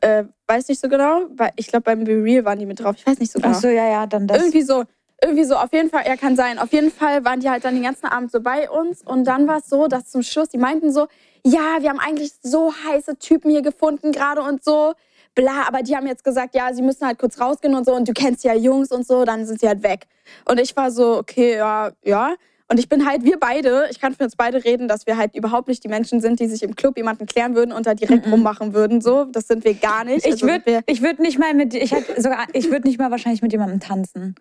[0.00, 2.96] äh, weiß nicht so genau, weil ich glaube, beim Be Real waren die mit drauf.
[2.96, 3.54] Ich weiß nicht so genau.
[3.54, 4.38] Ach so, ja, ja, dann das.
[4.38, 4.84] Irgendwie so,
[5.22, 6.58] irgendwie so, auf jeden Fall, er kann sein.
[6.58, 9.02] Auf jeden Fall waren die halt dann den ganzen Abend so bei uns.
[9.02, 11.06] Und dann war es so, dass zum Schluss, die meinten so,
[11.46, 14.94] ja, wir haben eigentlich so heiße Typen hier gefunden gerade und so.
[15.34, 17.94] Bla, aber die haben jetzt gesagt, ja, sie müssen halt kurz rausgehen und so.
[17.94, 20.06] Und du kennst ja Jungs und so, dann sind sie halt weg.
[20.46, 22.34] Und ich war so, okay, ja, ja.
[22.68, 25.36] Und ich bin halt, wir beide, ich kann für uns beide reden, dass wir halt
[25.36, 28.26] überhaupt nicht die Menschen sind, die sich im Club jemanden klären würden und da direkt
[28.26, 29.00] rummachen würden.
[29.00, 30.26] So, das sind wir gar nicht.
[30.26, 33.12] ich Also würde ich würd nicht mal mit ich hätte sogar ich würde nicht mal
[33.12, 34.34] wahrscheinlich mit jemandem tanzen.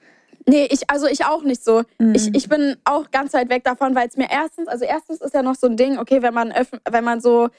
[0.47, 1.83] Nee, ich, also ich auch nicht so.
[1.97, 2.15] Mhm.
[2.15, 5.33] Ich, ich bin auch ganz weit weg davon, weil es mir erstens, also erstens ist
[5.33, 6.53] ja noch so ein Ding, okay, wenn man,
[6.89, 7.49] wenn man so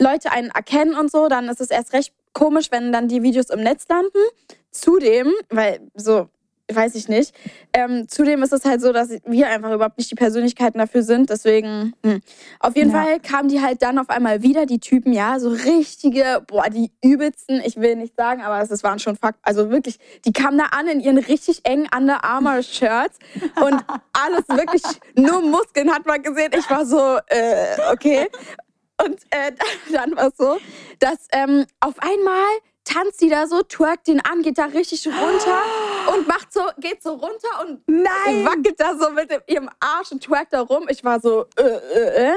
[0.00, 3.48] Leute einen erkennen und so, dann ist es erst recht komisch, wenn dann die Videos
[3.50, 4.18] im Netz landen.
[4.70, 6.28] Zudem, weil so,
[6.72, 7.34] weiß ich nicht,
[7.74, 11.28] ähm, zudem ist es halt so, dass wir einfach überhaupt nicht die Persönlichkeiten dafür sind.
[11.28, 12.20] Deswegen, hm.
[12.60, 13.02] auf jeden Ja.
[13.02, 16.90] Fall kamen die halt dann auf einmal wieder, die Typen, ja, so richtige, boah, die
[17.02, 20.64] übelsten, ich will nicht sagen, aber es waren schon Fakt, also wirklich, die kamen da
[20.66, 23.18] an in ihren richtig engen Under Armour Shirts
[23.60, 24.82] und alles wirklich,
[25.16, 26.52] nur Muskeln hat man gesehen.
[26.56, 28.26] Ich war so, äh, okay.
[29.04, 29.52] Und äh,
[29.92, 30.56] dann war es so,
[30.98, 32.46] dass ähm, auf einmal
[32.84, 35.62] tanzt sie da so, twerkt ihn an, geht da richtig runter
[36.12, 38.44] und macht so, geht so runter und Nein!
[38.44, 40.86] wackelt da so mit ihrem Arsch und twerkt da rum.
[40.88, 42.34] Ich war so, äh, äh, äh.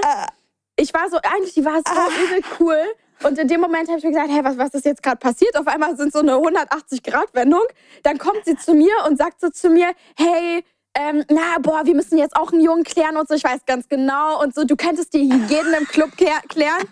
[0.76, 2.82] Ich war so, eigentlich, die war so übel cool.
[3.24, 5.58] Und in dem Moment habe ich mir gedacht, hey, was, was ist jetzt gerade passiert?
[5.58, 7.64] Auf einmal sind so eine 180-Grad-Wendung.
[8.04, 11.96] Dann kommt sie zu mir und sagt so zu mir, hey, ähm, na, boah, wir
[11.96, 14.42] müssen jetzt auch einen Jungen klären und so, ich weiß ganz genau.
[14.42, 16.84] Und so, du könntest die jeden im Club klär- klären.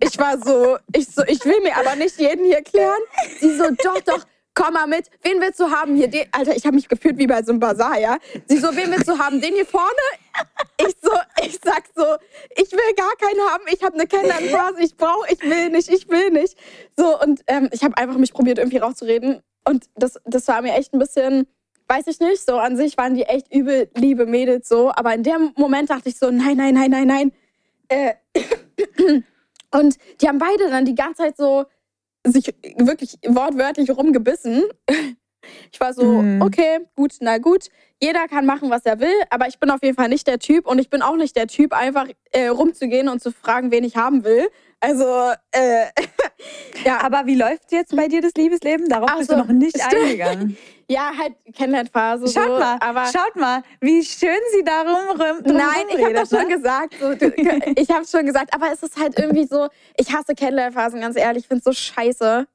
[0.00, 2.98] Ich war so, ich so, ich will mir aber nicht jeden hier klären.
[3.40, 5.10] Sie so, doch, doch, komm mal mit.
[5.22, 6.08] Wen willst du haben hier?
[6.08, 8.18] Den, Alter, ich habe mich gefühlt wie bei so einem Bazar, ja.
[8.46, 9.40] Sie so, wen willst du haben?
[9.40, 9.88] Den hier vorne?
[10.78, 11.10] Ich so,
[11.44, 12.04] ich sag so,
[12.56, 13.64] ich will gar keinen haben.
[13.72, 14.82] Ich habe eine Kennenlernphase.
[14.82, 16.56] Ich brauche, ich will nicht, ich will nicht.
[16.96, 20.74] So und ähm, ich habe einfach mich probiert irgendwie rauszureden und das, das war mir
[20.74, 21.46] echt ein bisschen,
[21.88, 22.44] weiß ich nicht.
[22.44, 26.08] So an sich waren die echt übel liebe Mädels so, aber in dem Moment dachte
[26.08, 27.32] ich so, nein, nein, nein, nein, nein.
[27.88, 28.14] Äh,
[29.70, 31.66] und die haben beide dann die ganze Zeit so
[32.24, 34.64] sich wirklich wortwörtlich rumgebissen.
[35.70, 36.40] Ich war so, Mhm.
[36.40, 37.68] okay, gut, na gut.
[38.00, 40.66] Jeder kann machen, was er will, aber ich bin auf jeden Fall nicht der Typ
[40.66, 43.94] und ich bin auch nicht der Typ, einfach äh, rumzugehen und zu fragen, wen ich
[43.94, 44.48] haben will.
[44.80, 45.04] Also,
[45.52, 45.84] äh,
[46.86, 46.98] ja.
[47.02, 48.88] Aber wie läuft jetzt bei dir das Liebesleben?
[48.88, 50.02] Darauf Ach bist so, du noch nicht stimmt.
[50.02, 50.56] eingegangen.
[50.88, 52.28] ja, halt Kennenlernphase.
[52.28, 56.12] Schaut so, mal, aber schaut mal, wie schön sie darum rum, drum Nein, ich habe
[56.14, 56.54] das schon ne?
[56.56, 56.94] gesagt.
[57.00, 57.10] So,
[57.76, 61.44] ich habe schon gesagt, aber es ist halt irgendwie so, ich hasse Kennenlernphasen, ganz ehrlich.
[61.44, 62.46] Ich finde es so scheiße.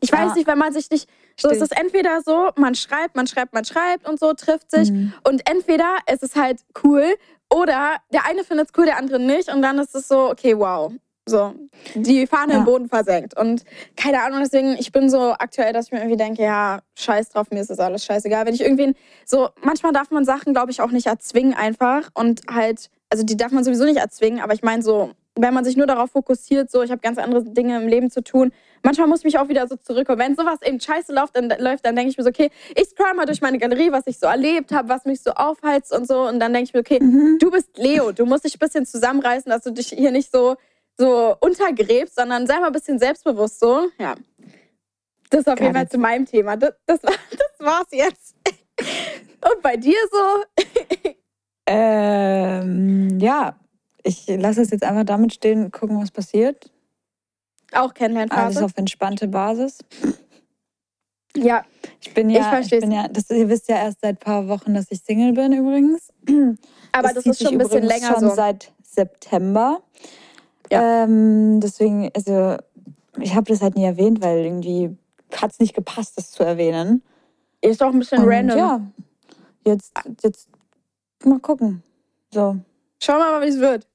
[0.00, 0.34] Ich weiß Ja.
[0.34, 1.08] nicht, wenn man sich nicht.
[1.38, 4.90] So, es ist entweder so, man schreibt, man schreibt, man schreibt und so, trifft sich.
[4.90, 5.12] Mhm.
[5.22, 7.14] Und entweder es ist halt cool
[7.54, 9.48] oder der eine findet es cool, der andere nicht.
[9.52, 10.92] Und dann ist es so, okay, wow.
[11.28, 11.54] So,
[11.94, 12.58] die Fahne Ja.
[12.60, 13.36] im Boden versenkt.
[13.36, 13.64] Und
[13.96, 17.50] keine Ahnung, deswegen, ich bin so aktuell, dass ich mir irgendwie denke, ja, scheiß drauf,
[17.50, 18.46] mir ist das alles scheißegal.
[18.46, 22.10] Wenn ich irgendwen, so, manchmal darf man Sachen, glaube ich, auch nicht erzwingen einfach.
[22.14, 25.64] Und halt, also die darf man sowieso nicht erzwingen, aber ich meine so, wenn man
[25.64, 28.52] sich nur darauf fokussiert, so, ich habe ganz andere Dinge im Leben zu tun,
[28.84, 30.18] manchmal muss ich mich auch wieder so zurückholen.
[30.20, 33.12] Wenn sowas eben scheiße läuft, dann, läuft, dann denke ich mir so, okay, ich scroll
[33.14, 36.20] mal durch meine Galerie, was ich so erlebt habe, was mich so aufheizt und so.
[36.26, 37.38] Und dann denke ich mir, okay, Mhm.
[37.40, 40.54] du bist Leo, du musst dich ein bisschen zusammenreißen, dass du dich hier nicht so,
[40.98, 43.88] so untergräbst, sondern sei mal ein bisschen selbstbewusst so.
[43.98, 44.14] Ja.
[45.30, 45.90] Das ist auf Got jeden Fall it.
[45.90, 46.56] zu meinem Thema.
[46.56, 48.34] Das, das, war, das war's jetzt.
[49.40, 50.64] Und bei dir so?
[51.68, 53.56] Ähm, ja,
[54.04, 56.70] ich lasse es jetzt einfach damit stehen, gucken, was passiert.
[57.72, 58.64] Auch Alles Kennenlernphase?
[58.64, 59.78] auf entspannte Basis.
[61.36, 61.64] Ja.
[62.00, 62.80] Ich bin Ich ja, ich, versteh's.
[62.80, 65.52] bin ja, das, ihr wisst ja erst seit ein paar Wochen, dass ich Single bin
[65.52, 66.12] übrigens.
[66.92, 68.34] Aber das, zieht ist schon ein bisschen länger schon so.
[68.34, 69.82] seit September.
[70.70, 71.04] Ja.
[71.04, 72.56] Ähm, deswegen, also
[73.20, 74.96] ich habe das halt nie erwähnt, weil irgendwie
[75.34, 77.02] hat es nicht gepasst, das zu erwähnen.
[77.60, 78.58] Ist doch ein bisschen Und random.
[78.58, 78.80] Ja,
[79.64, 80.48] jetzt, jetzt
[81.24, 81.82] mal gucken.
[82.32, 82.56] So.
[83.02, 83.86] Schauen wir mal, wie es wird.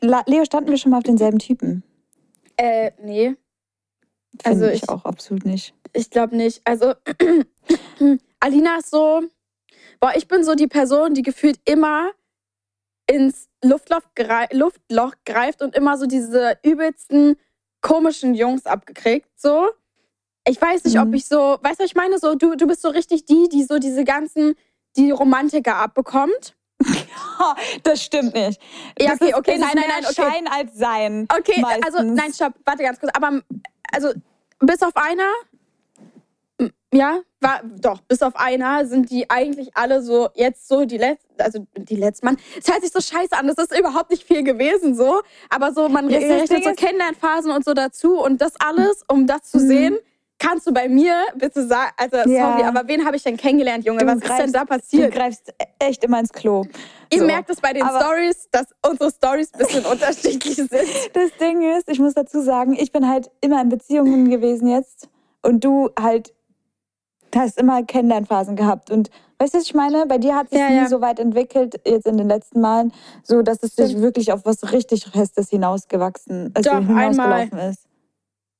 [0.00, 1.82] La- Leo, standen wir schon mal auf denselben Typen?
[2.56, 3.36] Äh, nee,
[4.42, 5.74] Finde Also ich ich- auch absolut nicht.
[5.92, 6.60] ich glaube nicht.
[6.64, 6.94] Also,
[8.40, 9.22] Alina ist so,
[10.00, 12.10] boah, ich bin so die Person, die gefühlt immer
[13.06, 17.36] ins Luftloch, grei Luftloch greift und immer so diese übelsten
[17.80, 19.68] komischen Jungs abgekriegt, so.
[20.46, 21.14] Ich weiß nicht, ob Mhm.
[21.14, 22.18] ich so, weißt du, ich meine?
[22.18, 24.54] So, du, du bist so richtig die, die so diese ganzen,
[24.96, 26.54] die Romantiker abbekommt.
[27.82, 28.60] Das stimmt nicht.
[28.98, 30.14] Ja, okay, ist, okay, nein, nein, nein, okay.
[30.14, 31.26] Schein als Sein.
[31.36, 31.86] Okay, meistens.
[31.86, 33.12] also nein, stopp, warte ganz kurz.
[33.14, 33.40] Aber
[33.92, 34.12] also
[34.60, 35.30] bis auf einer,
[36.92, 41.40] ja, war doch, bis auf einer sind die eigentlich alle so jetzt so die letzten,
[41.40, 42.36] also die letzten Mann.
[42.58, 45.88] Es hört sich so scheiße an, das ist überhaupt nicht viel gewesen so, aber so
[45.88, 49.68] man Ja, rechnet so Kennenlernphasen und so dazu und das alles, um das zu Mhm.
[49.68, 49.96] sehen.
[50.40, 52.50] Kannst du bei mir bitte sagen, also Ja.
[52.50, 54.00] sorry, aber wen habe ich denn kennengelernt, Junge?
[54.00, 55.14] Du Was ist denn da Du passiert?
[55.14, 56.64] greifst echt immer ins Klo.
[57.10, 57.24] Ihr So.
[57.26, 60.70] merkt es bei den Stories, dass unsere Stories ein bisschen unterschiedlich sind.
[61.12, 65.08] Das Ding ist, ich muss dazu sagen, ich bin halt immer in Beziehungen gewesen jetzt
[65.42, 66.34] und du halt
[67.36, 68.90] hast immer Kennenlernphasen gehabt.
[68.90, 70.06] Und weißt du, was ich meine?
[70.06, 70.88] Bei dir hat sich Ja, nie ja.
[70.88, 72.92] so weit entwickelt, jetzt in den letzten Malen,
[73.22, 74.00] so dass es Stimmt.
[74.00, 77.86] wirklich auf was richtig Festes hinausgewachsen also Doch, hinausgelaufen ist.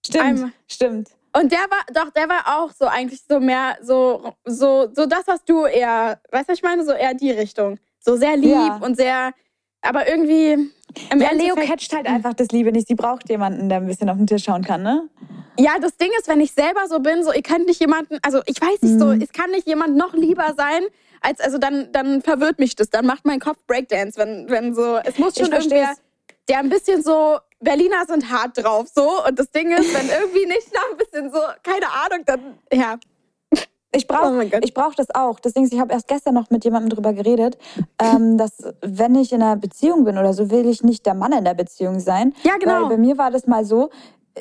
[0.07, 0.51] Stimmt, Einmal.
[0.69, 1.11] stimmt.
[1.37, 5.27] Und der war, doch, der war auch so eigentlich so mehr so, so, so das,
[5.27, 7.79] was du eher, weißt du, was ich meine, so eher die Richtung.
[7.99, 8.77] So sehr lieb Ja.
[8.77, 9.33] und sehr,
[9.85, 10.71] aber irgendwie.
[11.19, 12.87] Ja, Leo catcht halt einfach das Liebe nicht.
[12.87, 15.09] Sie braucht jemanden, der ein bisschen auf den Tisch schauen kann, ne?
[15.59, 18.41] Ja, das Ding ist, wenn ich selber so bin, so, ihr könnt nicht jemanden, also
[18.47, 19.21] ich weiß nicht so, Mhm.
[19.21, 20.83] es kann nicht jemand noch lieber sein,
[21.21, 24.97] als, also dann, dann verwirrt mich das, dann macht mein Kopf Breakdance, wenn, wenn so,
[25.05, 25.95] es muss schon irgendwer,
[26.49, 30.47] der ein bisschen so, Berliner sind hart drauf, so, und das Ding ist, wenn irgendwie
[30.47, 32.99] nicht noch ein bisschen so, keine Ahnung, dann, ja.
[33.95, 35.41] Ich Oh brauche ich brauch das auch.
[35.41, 37.57] Deswegen, ich habe erst gestern noch mit jemandem drüber geredet,
[37.99, 41.33] ähm, dass wenn ich in einer Beziehung bin oder so, will ich nicht der Mann
[41.33, 42.35] in der Beziehung sein.
[42.43, 42.83] Ja, genau.
[42.83, 43.91] Weil bei mir war das mal so,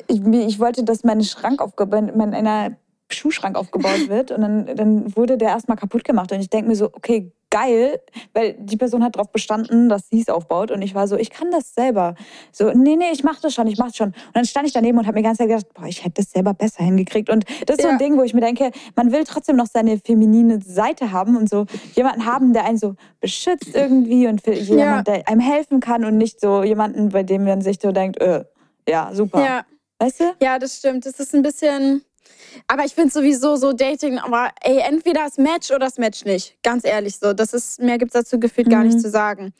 [0.08, 2.76] ich, ich wollte, dass mein Schrank aufgebaut, mein einer
[3.10, 6.32] Schuhschrank aufgebaut wird und dann, dann wurde der erstmal kaputt gemacht.
[6.32, 8.00] Und ich denke mir so, okay, geil,
[8.32, 10.72] weil die Person hat darauf bestanden, dass sie es aufbaut.
[10.72, 12.16] Und ich war so, ich kann das selber.
[12.50, 14.08] So, nee, nee, ich mach das schon, ich mach das schon.
[14.08, 16.20] Und dann stand ich daneben und habe mir die ganze Zeit gedacht, boah, ich hätte
[16.22, 17.30] das selber besser hingekriegt.
[17.30, 17.92] Und das ist so Ja.
[17.92, 21.48] ein Ding, wo ich mir denke, man will trotzdem noch seine feminine Seite haben und
[21.48, 26.04] so jemanden haben, der einen so beschützt irgendwie und für jemand, der einem helfen kann
[26.04, 28.44] und nicht so jemanden, bei dem man sich so denkt, äh,
[28.88, 29.40] ja, super.
[29.44, 29.64] Ja.
[30.00, 30.24] Weißt du?
[30.42, 31.06] Ja, das stimmt.
[31.06, 32.02] Das ist ein bisschen.
[32.66, 36.56] Aber ich finde sowieso so Dating, aber ey, entweder das Match oder das Match nicht.
[36.62, 37.32] Ganz ehrlich so.
[37.32, 38.88] Das ist, mehr gibt es dazu gefühlt gar Mhm.
[38.88, 39.52] nicht zu sagen.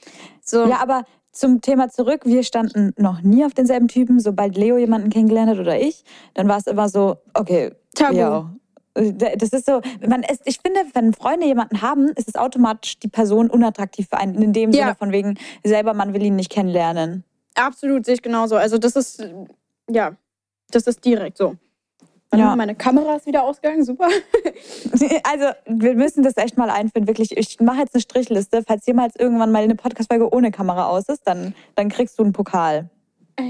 [0.43, 0.67] So.
[0.69, 4.21] Ja, aber zum Thema zurück, wir standen noch nie auf denselben Typen.
[4.21, 6.05] Sobald Leo jemanden kennengelernt hat oder ich,
[6.35, 8.15] dann war es immer so, okay, Tabu.
[8.17, 8.51] ja.
[8.97, 13.09] Das ist so, man ist, ich finde, wenn Freunde jemanden haben, ist es automatisch die
[13.09, 14.41] Person unattraktiv für einen.
[14.41, 14.85] In dem Ja.
[14.85, 17.25] Sinne von wegen, selber man will ihn nicht kennenlernen.
[17.57, 18.55] Absolut, sehe ich genauso.
[18.55, 19.27] Also das ist,
[19.91, 20.13] ja,
[20.71, 21.57] das ist direkt so.
[22.39, 22.57] Ja.
[22.57, 24.09] Meine Kamera ist wieder ausgegangen, super.
[25.25, 27.37] Also, wir müssen das echt mal einführen, wirklich.
[27.37, 28.63] Ich mache jetzt eine Strichliste.
[28.67, 32.33] Falls jemals irgendwann mal eine Podcast-Folge ohne Kamera aus ist, dann, dann kriegst du einen
[32.33, 32.89] Pokal.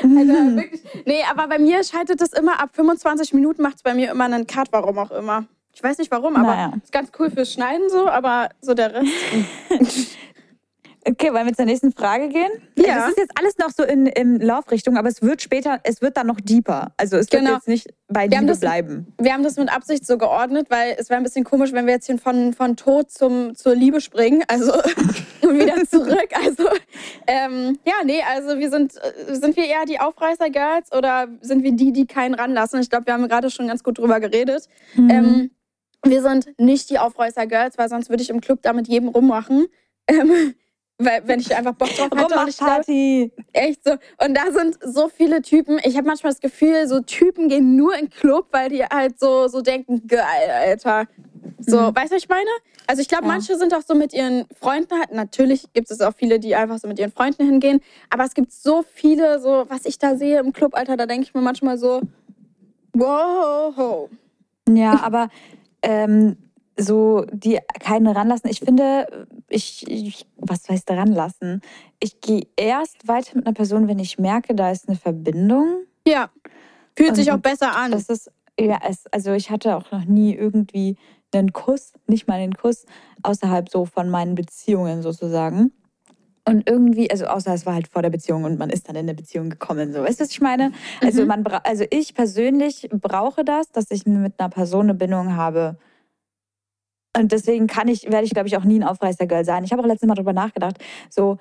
[0.00, 0.80] Also wirklich.
[1.04, 4.24] Nee, aber bei mir schaltet das immer ab 25 Minuten, macht es bei mir immer
[4.24, 5.44] einen Cut, warum auch immer.
[5.74, 6.72] Ich weiß nicht warum, aber Naja.
[6.82, 9.12] ist ganz cool fürs Schneiden so, aber so der Rest.
[11.10, 12.50] Okay, wollen wir zur nächsten Frage gehen?
[12.76, 12.96] Ja.
[12.96, 16.02] Also es ist jetzt alles noch so in, in Laufrichtung, aber es wird später, es
[16.02, 16.92] wird dann noch deeper.
[16.98, 17.54] Also es wird Genau.
[17.54, 19.06] jetzt nicht bei Wir Liebe das- bleiben.
[19.18, 21.94] Wir haben das mit Absicht so geordnet, weil es wäre ein bisschen komisch, wenn wir
[21.94, 24.42] jetzt hier von, von Tod zum, zur Liebe springen.
[24.48, 24.72] Also
[25.42, 26.28] und wieder zurück.
[26.44, 26.64] Also
[27.26, 31.72] ähm, ja, nee, also wir sind, äh, sind wir eher die Aufreißer-Girls oder sind wir
[31.72, 32.80] die, die keinen ranlassen?
[32.80, 34.68] Ich glaube, wir haben gerade schon ganz gut drüber geredet.
[34.94, 35.10] Mhm.
[35.10, 35.50] Ähm,
[36.04, 39.66] wir sind nicht die Aufreißer-Girls, weil sonst würde ich im Club da mit jedem rummachen.
[40.06, 40.54] Ähm,
[40.98, 42.38] weil, wenn ich einfach Bock drauf hätte.
[42.40, 42.88] Und ich glaub.
[43.52, 43.92] Echt so.
[44.24, 45.78] Und da sind so viele Typen.
[45.84, 49.18] Ich habe manchmal das Gefühl, so Typen gehen nur in den Club, weil die halt
[49.18, 51.06] so, so denken, geil, Alter.
[51.60, 52.50] So, weißt du, was ich meine?
[52.86, 53.28] Also ich glaube, Ja.
[53.32, 55.12] manche sind auch so mit ihren Freunden halt.
[55.12, 57.80] Natürlich gibt es auch viele, die einfach so mit ihren Freunden hingehen.
[58.10, 61.24] Aber es gibt so viele, so, was ich da sehe im Club, Alter, da denke
[61.24, 62.00] ich mir manchmal so,
[62.94, 64.08] wow.
[64.68, 65.28] Ja, aber
[65.82, 66.36] ähm,
[66.78, 68.48] so die keine ranlassen.
[68.50, 71.60] Ich finde, ich, ich was heißt ranlassen?
[72.00, 75.82] Ich gehe erst weiter mit einer Person, wenn ich merke, da ist eine Verbindung.
[76.06, 76.30] Ja.
[76.96, 77.90] Fühlt sich auch besser an.
[77.92, 80.96] Das ist ja, es, also ich hatte auch noch nie irgendwie
[81.32, 82.86] einen Kuss, nicht mal einen Kuss
[83.22, 85.72] außerhalb so von meinen Beziehungen sozusagen.
[86.48, 89.06] Und irgendwie, also außer es war halt vor der Beziehung und man ist dann in
[89.06, 89.92] der Beziehung gekommen.
[89.92, 90.72] So, weißt du, was ich meine?
[91.02, 91.28] Also Mhm.
[91.28, 95.76] man, also ich persönlich brauche das, dass ich mit einer Person eine Bindung habe.
[97.16, 99.64] Und deswegen kann ich, werde ich, glaube ich, auch nie ein Aufreißer-Girl sein.
[99.64, 100.76] Ich habe auch letztes Mal drüber nachgedacht.
[101.10, 101.38] So,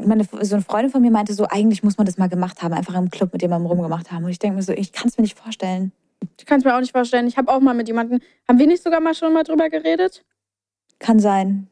[0.00, 2.72] meine, so eine Freundin von mir meinte so, eigentlich muss man das mal gemacht haben,
[2.72, 4.24] einfach im Club mit jemandem rumgemacht haben.
[4.24, 5.92] Und ich denke mir so, ich kann es mir nicht vorstellen.
[6.38, 7.26] Ich kann es mir auch nicht vorstellen.
[7.26, 10.24] Ich habe auch mal mit jemandem, haben wir nicht sogar mal schon mal drüber geredet?
[10.98, 11.68] Kann sein.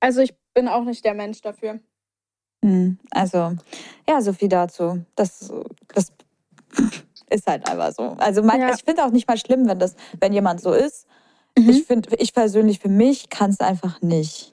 [0.00, 1.80] Also ich bin auch nicht der Mensch dafür.
[2.64, 3.52] Hm, Also,
[4.08, 5.04] ja, so viel dazu.
[5.16, 5.50] Das,
[5.94, 6.12] das
[7.30, 8.16] ist halt einfach so.
[8.18, 8.74] Also mein, Ja.
[8.74, 11.06] ich finde auch nicht mal schlimm, wenn das, wenn jemand so ist.
[11.58, 11.70] Mhm.
[11.70, 14.52] Ich finde, ich persönlich für mich kann es einfach nicht.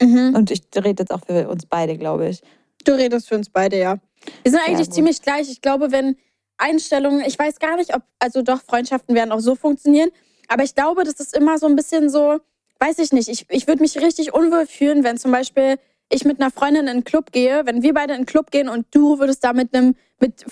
[0.00, 0.34] Mhm.
[0.34, 2.42] Und ich rede jetzt auch für uns beide, glaube ich.
[2.84, 3.98] Du redest für uns beide, ja.
[4.42, 4.94] Wir sind eigentlich gut.
[4.94, 5.50] ziemlich gleich.
[5.50, 6.16] Ich glaube, wenn
[6.58, 10.10] Einstellungen, ich weiß gar nicht, ob, also doch, Freundschaften werden auch so funktionieren,
[10.48, 12.38] aber ich glaube, das ist immer so ein bisschen so,
[12.78, 15.76] weiß ich nicht, ich, ich würde mich richtig unwohl fühlen, wenn zum Beispiel
[16.08, 18.68] ich mit einer Freundin in einen Club gehe, wenn wir beide in einen Club gehen
[18.68, 20.44] und du würdest da mit einem, mit,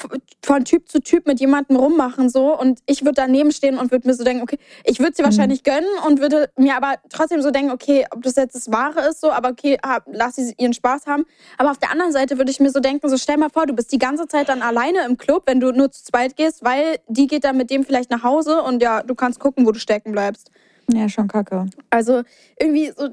[0.45, 4.07] von Typ zu Typ mit jemandem rummachen so und ich würde daneben stehen und würde
[4.07, 5.27] mir so denken, okay, ich würde sie Mhm.
[5.27, 9.01] wahrscheinlich gönnen und würde mir aber trotzdem so denken, okay, ob das jetzt das Wahre
[9.09, 11.25] ist, so, aber okay, hab, lass sie ihren Spaß haben.
[11.57, 13.73] Aber auf der anderen Seite würde ich mir so denken, so stell mal vor, du
[13.75, 16.99] bist die ganze Zeit dann alleine im Club, wenn du nur zu zweit gehst, weil
[17.09, 19.79] die geht dann mit dem vielleicht nach Hause und ja, du kannst gucken, wo du
[19.81, 20.51] stecken bleibst.
[20.93, 21.65] Ja, schon kacke.
[21.89, 22.23] Also
[22.61, 23.09] irgendwie so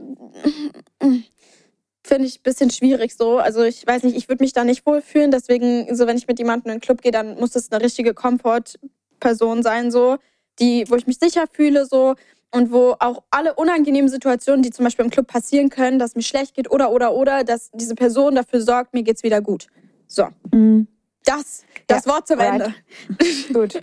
[2.04, 3.38] finde ich ein bisschen schwierig so.
[3.38, 5.32] Also ich weiß nicht, ich würde mich da nicht wohlfühlen.
[5.32, 8.14] Deswegen, so wenn ich mit jemandem in den Club gehe, dann muss das eine richtige
[8.14, 10.18] Komfortperson sein, so,
[10.60, 12.16] die, wo ich mich sicher fühle, so.
[12.54, 16.22] Und wo auch alle unangenehmen Situationen, die zum Beispiel im Club passieren können, dass mir
[16.22, 19.68] schlecht geht oder oder oder, dass diese Person dafür sorgt, mir geht's wieder gut.
[20.08, 20.88] So, Mhm.
[21.24, 22.40] das, das Wort zum.
[22.42, 22.74] Ende.
[23.54, 23.80] Gut.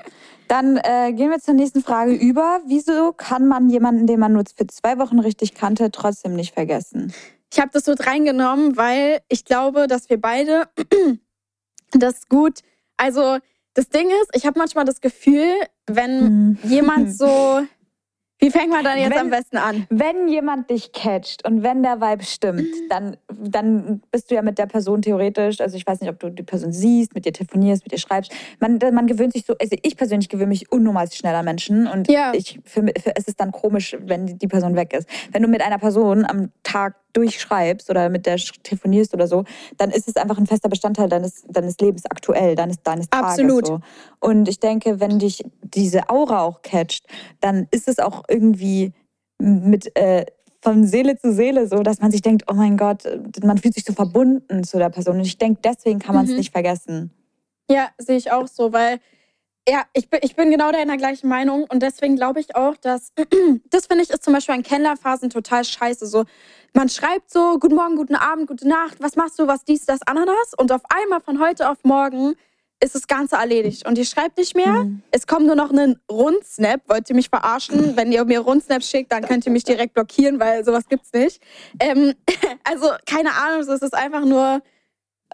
[0.49, 2.61] Dann äh, gehen wir zur nächsten Frage über.
[2.67, 7.13] Wieso kann man jemanden, den man nur für zwei Wochen richtig kannte, trotzdem nicht vergessen?
[7.53, 10.69] Ich habe das mit reingenommen, weil ich glaube, dass wir beide
[11.93, 12.61] das gut.
[12.97, 13.39] Also
[13.75, 15.53] das Ding ist, ich habe manchmal das Gefühl,
[15.87, 16.59] wenn Mhm.
[16.65, 17.61] jemand so.
[18.41, 19.87] Wie fängt man dann jetzt Wenn- am besten an?
[19.91, 24.59] Wenn jemand dich catcht und wenn der Vibe stimmt, dann, dann bist du ja mit
[24.59, 27.83] der Person theoretisch, also ich weiß nicht, ob du die Person siehst, mit dir telefonierst,
[27.85, 28.31] mit dir schreibst.
[28.61, 32.09] Man, man gewöhnt sich so, also ich persönlich gewöhne mich unnormal schnell an Menschen und
[32.09, 32.33] Ja.
[32.33, 35.09] ich, für, für, es ist dann komisch, wenn die Person weg ist.
[35.33, 39.45] Wenn du mit einer Person am Tag durchschreibst oder mit der telefonierst oder so,
[39.77, 43.67] dann ist es einfach ein fester Bestandteil deines, deines Lebens aktuell, deines, deines Absolut.
[43.67, 43.81] Tages.
[44.23, 44.29] So.
[44.29, 47.07] Und ich denke, wenn dich diese Aura auch catcht,
[47.41, 48.93] dann ist es auch irgendwie
[49.41, 50.27] mit äh,
[50.61, 53.05] von Seele zu Seele so, dass man sich denkt, oh mein Gott,
[53.43, 55.17] man fühlt sich so verbunden zu der Person.
[55.17, 56.37] Und ich denke, deswegen kann man es Mhm.
[56.39, 57.11] nicht vergessen.
[57.71, 58.99] Ja, sehe ich auch so, weil
[59.67, 63.13] ja, ich bin, ich bin genau deiner gleichen Meinung und deswegen glaube ich auch, dass
[63.71, 66.07] das finde ich ist zum Beispiel an Kennenlernphasen total scheiße.
[66.07, 66.25] So,
[66.75, 70.01] man schreibt so, guten Morgen, guten Abend, gute Nacht, was machst du, was dies, das,
[70.07, 72.35] Ananas und auf einmal von heute auf morgen
[72.81, 74.85] ist das Ganze erledigt und ihr schreibt nicht mehr.
[74.85, 75.03] Mhm.
[75.11, 76.83] Es kommt nur noch ein Rundsnap.
[76.87, 77.97] Wollt ihr mich verarschen?
[77.97, 81.43] Wenn ihr mir Rundsnaps schickt, dann könnt ihr mich direkt blockieren, weil sowas gibt's nicht.
[81.81, 82.15] Ähm,
[82.65, 84.63] also keine Ahnung, es ist einfach nur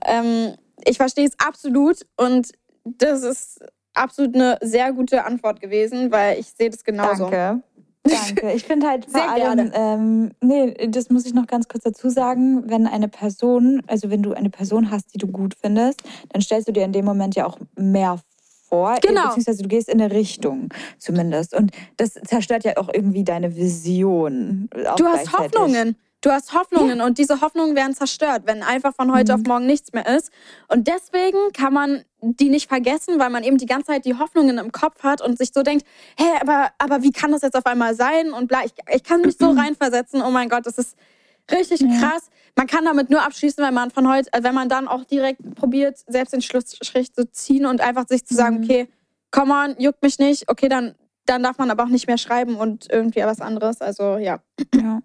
[0.04, 2.52] ähm, ich verstehe es absolut und
[2.84, 3.60] das ist
[3.94, 7.30] absolut eine sehr gute Antwort gewesen, weil ich sehe das genauso.
[7.30, 7.62] Danke.
[8.02, 8.52] Danke.
[8.52, 12.11] Ich finde halt vor Sehr allem, ähm, nee, das muss ich noch ganz kurz dazu
[12.11, 16.42] sagen, wenn eine Person, also wenn du eine Person hast, die du gut findest, dann
[16.42, 18.20] stellst du dir in dem Moment ja auch mehr
[18.68, 18.96] vor.
[19.00, 19.28] Genau.
[19.28, 21.54] Beziehungsweise du gehst in eine Richtung zumindest.
[21.54, 24.68] Und das zerstört ja auch irgendwie deine Vision.
[24.87, 25.33] auch Du hast.
[25.33, 25.96] Hoffnungen.
[26.24, 29.40] Du hast Hoffnungen und diese Hoffnungen werden zerstört, wenn einfach von heute Mhm.
[29.40, 30.30] auf morgen nichts mehr ist.
[30.68, 34.56] Und deswegen kann man die nicht vergessen, weil man eben die ganze Zeit die Hoffnungen
[34.56, 35.84] im Kopf hat und sich so denkt,
[36.16, 38.32] hä, aber, aber wie kann das jetzt auf einmal sein?
[38.32, 40.96] Und bla, ich, ich kann mich so reinversetzen, oh mein Gott, das ist
[41.52, 41.88] richtig Ja.
[42.00, 42.30] krass.
[42.56, 45.98] Man kann damit nur abschließen, wenn man von heute, wenn man dann auch direkt probiert,
[46.06, 48.64] selbst den Schlussstrich zu ziehen und einfach sich zu sagen, Mhm.
[48.64, 48.88] okay,
[49.30, 50.94] come on, juckt mich nicht, okay, dann,
[51.26, 53.82] dann darf man aber auch nicht mehr schreiben und irgendwie was anderes.
[53.82, 54.38] Also ja.
[54.74, 55.00] Ja.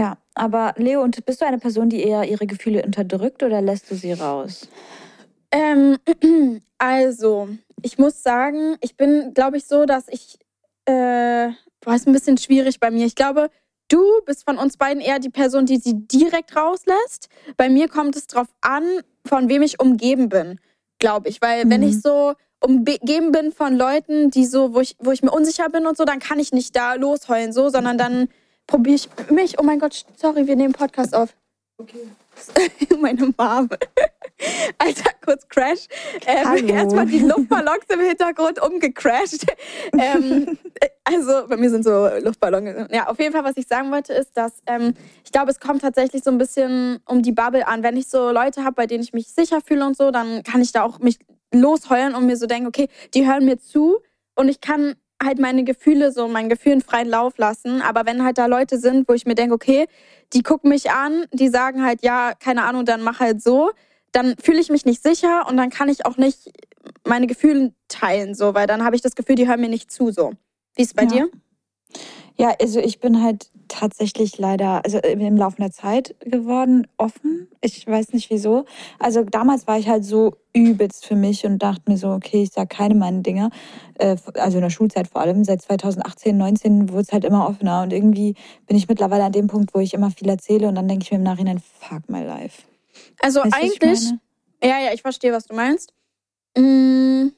[0.00, 3.90] Ja, aber Leo, und bist du eine Person, die eher ihre Gefühle unterdrückt oder lässt
[3.90, 4.66] du sie raus?
[5.50, 5.98] Ähm,
[6.78, 7.50] also,
[7.82, 10.38] ich muss sagen, ich bin, glaube ich, so, dass ich,
[10.86, 11.50] äh,
[11.82, 13.04] boah, ist ein bisschen schwierig bei mir.
[13.04, 13.50] Ich glaube,
[13.88, 17.28] du bist von uns beiden eher die Person, die sie direkt rauslässt.
[17.58, 18.84] Bei mir kommt es drauf an,
[19.26, 20.60] von wem ich umgeben bin,
[20.98, 21.42] glaube ich.
[21.42, 21.88] Weil wenn Mhm.
[21.88, 25.86] ich so umgeben bin von Leuten, die so, wo ich, wo ich mir unsicher bin
[25.86, 28.28] und so, dann kann ich nicht da losheulen, so, sondern dann
[28.70, 29.58] probiere ich mich.
[29.58, 31.34] Oh mein Gott, sorry, wir nehmen Podcast auf.
[31.76, 32.08] Okay.
[33.00, 33.68] Meine Mom.
[34.78, 35.86] Alter, kurz Crash.
[36.26, 36.68] Ähm.
[36.68, 39.44] Erstmal die Luftballons im Hintergrund umgecrashed.
[39.98, 40.58] ähm,
[41.04, 42.88] also bei mir sind so Luftballons.
[42.90, 45.82] Ja, auf jeden Fall, was ich sagen wollte, ist, dass ähm, ich glaube, es kommt
[45.82, 47.82] tatsächlich so ein bisschen um die Bubble an.
[47.82, 50.62] Wenn ich so Leute habe, bei denen ich mich sicher fühle und so, dann kann
[50.62, 51.18] ich da auch mich
[51.52, 53.98] losheulen und mir so denken, okay, die hören mir zu
[54.36, 57.82] und ich kann halt meine Gefühle so, meinen Gefühlen freien Lauf lassen.
[57.82, 59.86] Aber wenn halt da Leute sind, wo ich mir denke, okay,
[60.32, 63.70] die gucken mich an, die sagen halt, ja, keine Ahnung, dann mach halt so,
[64.12, 66.50] dann fühle ich mich nicht sicher und dann kann ich auch nicht
[67.06, 70.10] meine Gefühle teilen, so, weil dann habe ich das Gefühl, die hören mir nicht zu,
[70.10, 70.32] so.
[70.74, 71.08] Wie ist es bei Ja.
[71.08, 71.30] dir?
[72.40, 77.48] Ja, also ich bin halt tatsächlich leider, also im Laufe der Zeit geworden, offen.
[77.60, 78.64] Ich weiß nicht wieso.
[78.98, 82.50] Also damals war ich halt so übelst für mich und dachte mir so, okay, ich
[82.52, 83.50] sag keine meinen Dinge.
[83.98, 85.44] Äh, Also in der Schulzeit vor allem.
[85.44, 87.82] Seit 2018, 19 wurde es halt immer offener.
[87.82, 88.34] Und irgendwie
[88.66, 91.10] bin ich mittlerweile an dem Punkt, wo ich immer viel erzähle und dann denke ich
[91.10, 92.62] mir im Nachhinein, fuck my life.
[93.20, 94.00] Also Weißt eigentlich,
[94.62, 95.92] ja, ja, ich verstehe, was du meinst.
[96.56, 97.28] Mm,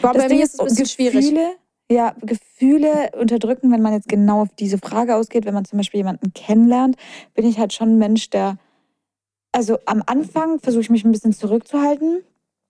[0.00, 1.30] boah, Das bei Ding mir ist es ein bisschen schwierig.
[1.30, 1.56] Gefühle,
[1.92, 5.98] ja, Gefühle unterdrücken, wenn man jetzt genau auf diese Frage ausgeht, wenn man zum Beispiel
[5.98, 6.96] jemanden kennenlernt,
[7.34, 8.56] bin ich halt schon ein Mensch, der,
[9.52, 12.22] also am Anfang versuche ich mich ein bisschen zurückzuhalten,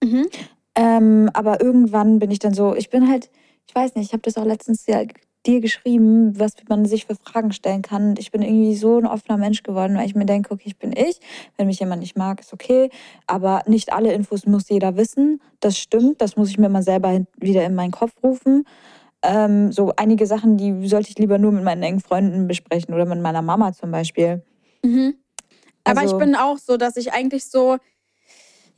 [0.02, 0.26] Mhm.
[0.74, 3.30] ähm, aber irgendwann bin ich dann so, ich bin halt,
[3.68, 5.04] ich weiß nicht, ich habe das auch letztens ja
[5.46, 8.14] dir geschrieben, was man sich für Fragen stellen kann.
[8.18, 10.92] Ich bin irgendwie so ein offener Mensch geworden, weil ich mir denke, okay, ich bin
[10.92, 11.18] ich.
[11.56, 12.90] Wenn mich jemand nicht mag, ist okay.
[13.26, 15.40] Aber nicht alle Infos muss jeder wissen.
[15.60, 16.20] Das stimmt.
[16.20, 18.64] Das muss ich mir mal selber wieder in meinen Kopf rufen.
[19.22, 23.04] Ähm, so einige Sachen, die sollte ich lieber nur mit meinen engen Freunden besprechen oder
[23.06, 24.42] mit meiner Mama zum Beispiel.
[24.84, 25.14] Mhm.
[25.84, 27.76] Aber Also- ich bin auch so, dass ich eigentlich so,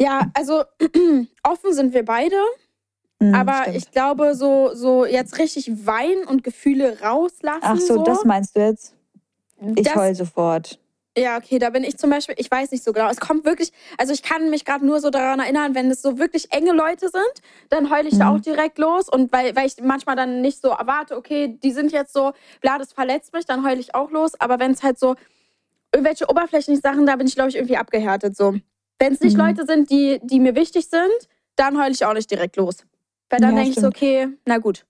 [0.00, 0.64] ja, also
[1.42, 2.36] offen sind wir beide,
[3.22, 3.76] Hm, aber stimmt.
[3.76, 7.60] ich glaube, so, so jetzt richtig weinen und Gefühle rauslassen.
[7.62, 8.94] Ach so, das meinst du jetzt?
[9.76, 10.78] Ich heul sofort.
[11.16, 13.08] Ja, okay, da bin ich zum Beispiel, ich weiß nicht so genau.
[13.08, 16.18] Es kommt wirklich, also ich kann mich gerade nur so daran erinnern, wenn es so
[16.18, 17.22] wirklich enge Leute sind,
[17.68, 18.36] dann heule ich da Mhm.
[18.36, 19.08] auch direkt los.
[19.08, 22.78] Und weil, weil ich manchmal dann nicht so erwarte, okay, die sind jetzt so, bla,
[22.78, 24.32] das verletzt mich, dann heule ich auch los.
[24.40, 25.14] Aber wenn es halt so
[25.94, 28.56] irgendwelche oberflächlichen Sachen, da bin ich, glaube ich, irgendwie abgehärtet so.
[28.98, 29.44] Wenn es nicht Mhm.
[29.44, 32.78] Leute sind, die, die mir wichtig sind, dann heule ich auch nicht direkt los.
[33.30, 34.84] Weil dann Ja, denke ich so, okay, na gut.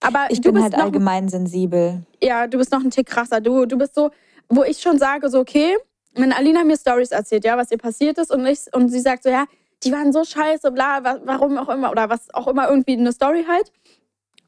[0.00, 2.02] Aber Ich bin halt allgemein sensibel.
[2.20, 3.40] ja, du bist noch ein Tick krasser.
[3.40, 4.10] Du, du bist so,
[4.50, 5.76] wo ich schon sage, so, okay,
[6.14, 9.22] wenn Alina mir Stories erzählt, ja, was ihr passiert ist und, ich, und sie sagt
[9.22, 9.46] so, ja,
[9.82, 13.12] die waren so scheiße, bla, wa- warum auch immer, oder was auch immer, irgendwie eine
[13.12, 13.72] Story halt.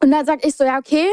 [0.02, 1.06] Und dann sag ich so, ja, okay,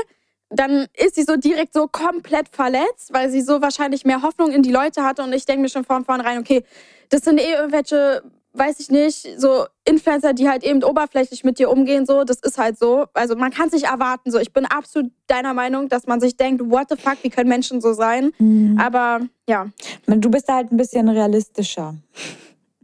[0.50, 4.64] dann ist sie so direkt so komplett verletzt, weil sie so wahrscheinlich mehr Hoffnung in
[4.64, 6.64] die Leute hatte und ich denke mir schon von vornherein, okay,
[7.10, 8.24] das sind eh irgendwelche,
[8.54, 12.58] weiß ich nicht, so Influencer, die halt eben oberflächlich mit dir umgehen, so, das ist
[12.58, 13.06] halt so.
[13.14, 16.62] Also man kann sich erwarten, so, ich bin absolut deiner Meinung, dass man sich denkt,
[16.70, 18.32] what the fuck, wie können Menschen so sein?
[18.40, 18.80] Mhm.
[18.80, 19.68] Aber ja,
[20.06, 21.96] Du bist da halt ein bisschen realistischer.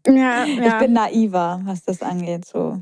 [0.07, 0.79] ja, Ich ja.
[0.79, 2.45] bin naiver, was das angeht.
[2.45, 2.81] So.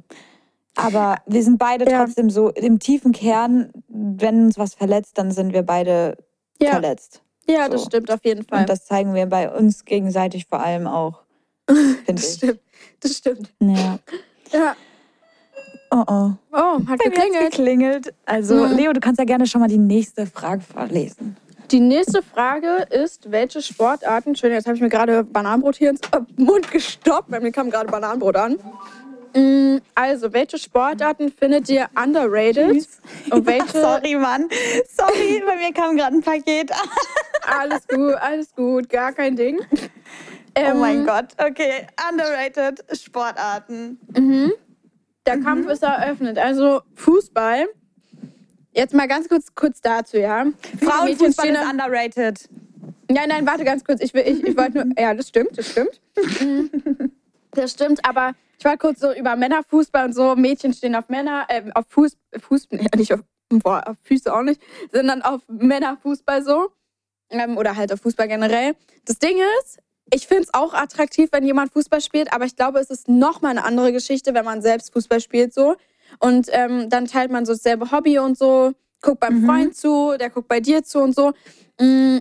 [0.75, 2.03] Aber wir sind beide Ja.
[2.05, 6.17] trotzdem so im tiefen Kern, wenn uns was verletzt, dann sind wir beide
[6.61, 7.21] ja, verletzt.
[7.47, 7.87] ja, das so.
[7.87, 8.61] stimmt auf jeden Fall.
[8.61, 11.21] Und das zeigen wir bei uns gegenseitig vor allem auch.
[12.07, 12.33] Das ich.
[12.35, 12.59] stimmt,
[13.03, 13.49] das stimmt.
[13.59, 13.99] Ja.
[14.51, 14.75] Ja.
[15.91, 16.31] Oh oh.
[16.51, 17.51] Oh, hat geklingelt.
[17.51, 18.13] geklingelt.
[18.25, 18.75] Also, Mhm.
[18.75, 21.37] Leo, du kannst ja gerne schon mal die nächste Frage vorlesen.
[21.71, 26.01] Die nächste Frage ist, welche Sportarten, schön, jetzt habe ich mir gerade Bananenbrot hier ins
[26.37, 28.57] Mund gestoppt, weil mir kam gerade Bananenbrot an.
[29.35, 32.87] Mm, Also, welche Sportarten findet ihr underrated?
[33.31, 34.47] Und welche, Sorry, Mann.
[34.95, 36.71] Sorry, bei mir kam gerade ein Paket.
[37.47, 39.59] alles gut, alles gut, gar kein Ding.
[40.57, 41.25] Oh mein Ähm, Gott.
[41.37, 43.99] Okay, underrated Sportarten.
[44.17, 44.51] Mhm.
[45.25, 45.43] Der Mhm.
[45.43, 46.37] Kampf ist eröffnet.
[46.37, 47.67] Also Fußball.
[48.75, 50.45] Jetzt mal ganz kurz, kurz dazu, ja.
[50.81, 52.49] Frauenfußball stehen ist underrated.
[53.09, 54.01] Nein, nein, warte ganz kurz.
[54.01, 54.85] Ich, will, ich, ich wollte nur.
[54.97, 56.01] Ja, das stimmt, das stimmt.
[57.55, 60.35] Das stimmt, aber ich wollte kurz so über Männerfußball und so.
[60.35, 64.41] Mädchen stehen auf Männer, äh, auf Fuß, Fuß, nee, nicht auf, boah, auf Füße auch
[64.41, 64.59] nicht,
[64.91, 66.71] sondern auf Männerfußball so.
[67.29, 68.73] Ähm, oder halt auf Fußball generell.
[69.05, 69.77] Das Ding ist,
[70.13, 73.51] ich finde es auch attraktiv, wenn jemand Fußball spielt, aber ich glaube, es ist nochmal
[73.51, 75.75] eine andere Geschichte, wenn man selbst Fußball spielt so.
[76.19, 79.45] Und ähm, dann teilt man so dasselbe Hobby und so, guckt beim Mhm.
[79.45, 81.33] Freund zu, der guckt bei dir zu und so.
[81.79, 82.19] Mm,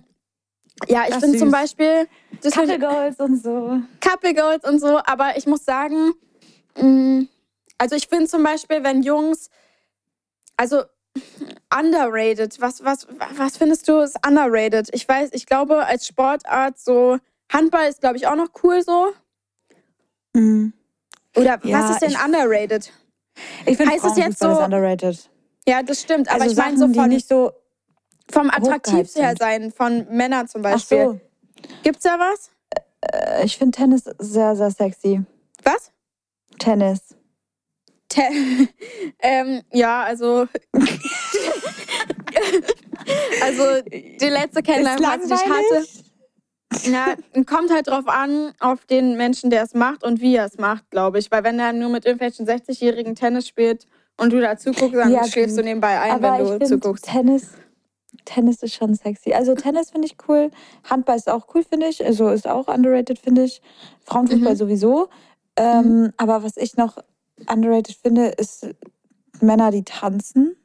[0.88, 1.50] ja, ich finde zum.
[1.50, 2.08] Beispiel
[2.42, 3.80] Couple Goals und so.
[4.00, 6.12] Couple Goals und so, aber ich muss sagen,
[6.76, 7.26] mh,
[7.78, 9.50] also ich finde zum Beispiel, wenn Jungs,
[10.56, 10.82] also
[11.70, 14.88] underrated, was, was, was findest du ist underrated?
[14.92, 17.18] Ich weiß, ich glaube, als Sportart so,
[17.52, 19.12] Handball ist, glaube ich, auch noch cool so.
[20.34, 20.72] Mhm.
[21.36, 22.92] Oder Ja, was ist denn ich- underrated?
[23.66, 25.28] Ich finde Heißt es jetzt so- underrated.
[25.66, 27.52] Ja, das stimmt, aber also ich meine so von, nicht so.
[28.30, 31.04] vom attraktivsten her sein, von Männern zum Ach Beispiel.
[31.04, 31.20] so.
[31.82, 32.50] Gibt's da was?
[33.00, 35.22] Äh, Ich finde Tennis sehr, sehr sexy.
[35.62, 35.90] Was?
[36.58, 37.00] Tennis.
[38.08, 38.22] Te
[39.20, 40.46] ähm, ja, also.
[43.42, 45.86] also, die letzte Kennenlernphase, die ich hatte.
[46.84, 47.14] Ja,
[47.46, 50.90] kommt halt drauf an, auf den Menschen, der es macht und wie er es macht,
[50.90, 51.30] glaube ich.
[51.30, 55.24] Weil wenn er nur mit irgendwelchen 60-Jährigen Tennis spielt und du da zuguckst, dann Ja,
[55.24, 55.64] schläfst du gut.
[55.66, 57.04] nebenbei ein, wenn ich du finde zuguckst.
[57.04, 57.52] Tennis,
[58.24, 59.32] Tennis ist schon sexy.
[59.32, 60.50] Also Tennis finde ich cool.
[60.88, 62.04] Handball ist auch cool, finde ich.
[62.04, 63.62] Also ist auch underrated, finde ich.
[64.04, 64.58] Frauenfußball Mhm.
[64.58, 65.08] sowieso.
[65.56, 66.98] Ähm, Aber was ich noch
[67.48, 68.68] underrated finde, ist
[69.40, 70.56] Männer, die tanzen.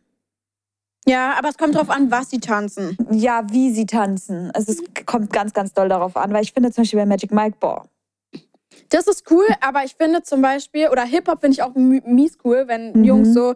[1.07, 2.97] Ja, aber es kommt drauf an, was sie tanzen.
[3.11, 4.51] Ja, wie sie tanzen.
[4.51, 7.31] Also es kommt ganz, ganz doll darauf an, weil ich finde zum Beispiel bei Magic
[7.31, 7.85] Mike, boah,
[8.89, 12.65] Das ist cool, aber ich finde zum Beispiel, oder Hip-Hop finde ich auch mies cool,
[12.67, 13.03] wenn Mhm.
[13.05, 13.55] Jungs so,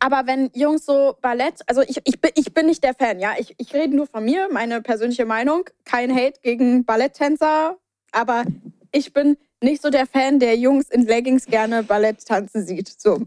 [0.00, 3.34] aber wenn Jungs so Ballett, also ich, ich, bin, ich bin nicht der Fan, ja.
[3.38, 5.64] Ich, ich rede nur von mir, meine persönliche Meinung.
[5.84, 7.76] Kein Hate gegen Balletttänzer,
[8.12, 8.44] aber
[8.92, 12.88] ich bin nicht so der Fan, der Jungs in Leggings gerne Ballett tanzen sieht.
[13.00, 13.22] So.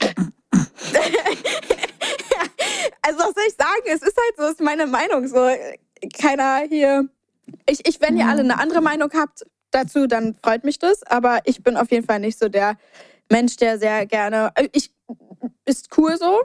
[3.02, 3.82] also was soll ich sagen?
[3.86, 5.26] Es ist halt so, es ist meine Meinung.
[5.28, 5.48] So,
[6.18, 7.08] keiner hier.
[7.68, 11.02] Ich, ich, wenn ihr alle eine andere Meinung habt dazu, dann freut mich das.
[11.04, 12.76] Aber ich bin auf jeden Fall nicht so der
[13.30, 14.52] Mensch, der sehr gerne.
[14.54, 14.90] äh, Ich
[15.64, 16.42] ist cool so.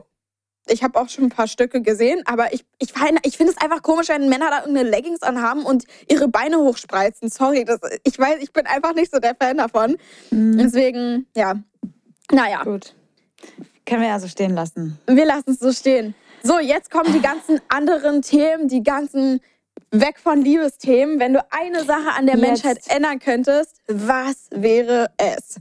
[0.70, 2.89] Ich habe auch schon ein paar Stücke gesehen, aber ich, ich,
[3.24, 7.30] ich finde es einfach komisch, wenn Männer da irgendeine Leggings anhaben und ihre Beine hochspreizen.
[7.30, 9.95] Sorry, das, ich weiß, ich bin einfach nicht so der Fan davon.
[10.30, 11.55] Deswegen, ja.
[12.32, 12.93] Naja, gut.
[13.86, 14.99] Können wir ja so stehen lassen.
[15.08, 16.14] wir lassen es so stehen.
[16.47, 19.41] So, jetzt kommen die ganzen anderen Themen, die ganzen
[19.91, 21.19] weg von Liebesthemen.
[21.19, 22.47] Wenn du eine Sache an der Jetzt.
[22.47, 25.59] Menschheit ändern könntest, was wäre es?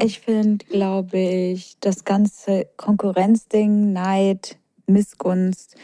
[0.00, 5.76] Ich finde, glaube ich, das ganze Konkurrenzding, Neid, Missgunst,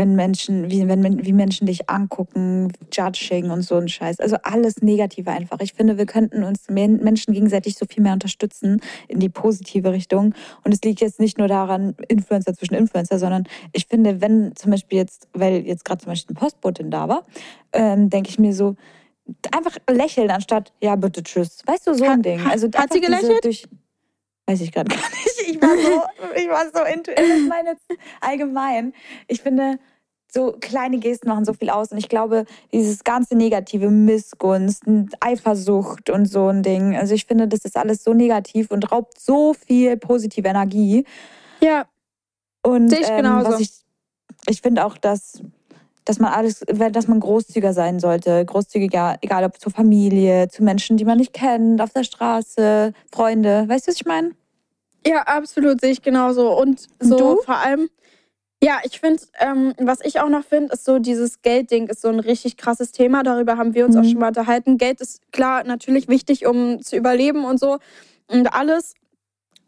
[0.00, 4.18] wenn Menschen, wie, wenn, wie Menschen dich angucken, Judging und so ein Scheiß.
[4.18, 5.60] Also alles Negative einfach.
[5.60, 9.92] Ich finde, wir könnten uns Men- Menschen gegenseitig so viel mehr unterstützen in die positive
[9.92, 10.34] Richtung.
[10.64, 13.44] Und es liegt jetzt nicht nur daran, Influencer zwischen Influencer, sondern
[13.74, 17.26] ich finde, wenn zum Beispiel jetzt, weil jetzt gerade zum Beispiel eine Postbotin da war,
[17.74, 18.76] ähm, denke ich mir so,
[19.54, 21.62] einfach lächeln anstatt, ja, bitte, tschüss.
[21.66, 22.40] Weißt du, so ein Hat- Ding.
[22.46, 23.44] Also hat sie gelächelt?
[23.44, 23.68] Durch,
[24.46, 25.39] weiß ich gerade gar nicht.
[25.50, 26.02] Ich war so,
[26.36, 27.84] ich war so into, ich meine jetzt
[28.20, 28.92] allgemein.
[29.28, 29.78] Ich finde,
[30.32, 31.92] so kleine Gesten machen so viel aus.
[31.92, 34.84] Und ich glaube, dieses ganze negative Missgunst,
[35.20, 36.96] Eifersucht und so ein Ding.
[36.96, 41.04] Also ich finde, das ist alles so negativ und raubt so viel positive Energie.
[41.60, 41.86] Ja,
[42.62, 43.52] Und Sehe ich ähm, genauso.
[43.52, 43.70] was ich,
[44.46, 45.42] ich finde auch, dass,
[46.04, 48.44] dass man alles, dass man großzügiger sein sollte.
[48.44, 53.68] Großzügiger, egal ob zur Familie, zu Menschen, die man nicht kennt, auf der Straße, Freunde.
[53.68, 54.30] Weißt du, was ich meine?
[55.06, 56.52] Ja, absolut, sehe ich genauso.
[56.58, 57.42] Und so du?
[57.42, 57.88] vor allem,
[58.62, 62.08] ja, ich finde, ähm, was ich auch noch finde, ist so dieses Geldding ist so
[62.08, 63.22] ein richtig krasses Thema.
[63.22, 64.08] Darüber haben wir uns auch Mhm.
[64.10, 64.76] schon mal unterhalten.
[64.76, 67.78] Geld ist klar natürlich wichtig, um zu überleben und so.
[68.28, 68.94] Und alles,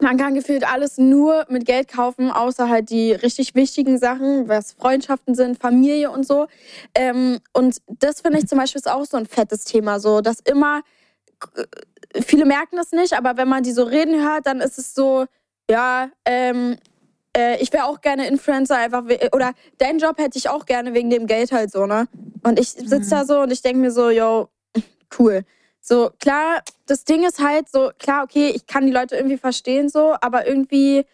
[0.01, 4.73] man kann gefühlt alles nur mit Geld kaufen, außer halt die richtig wichtigen Sachen, was
[4.73, 6.47] Freundschaften sind, Familie und so.
[6.95, 10.41] Ähm, und das finde ich zum Beispiel ist auch so ein fettes Thema, so dass
[10.41, 10.83] immer
[12.25, 15.27] viele merken das nicht, aber wenn man die so reden hört, dann ist es so,
[15.71, 16.77] ja, ähm,
[17.37, 21.11] äh, ich wäre auch gerne Influencer, einfach, oder deinen Job hätte ich auch gerne wegen
[21.11, 22.09] dem Geld halt so, ne?
[22.43, 24.49] Und ich sitze da so und ich denke mir so, yo,
[25.19, 25.45] cool.
[25.81, 29.89] So, klar, das Ding ist halt so, klar, okay, ich kann die Leute irgendwie verstehen
[29.89, 31.05] so, aber irgendwie,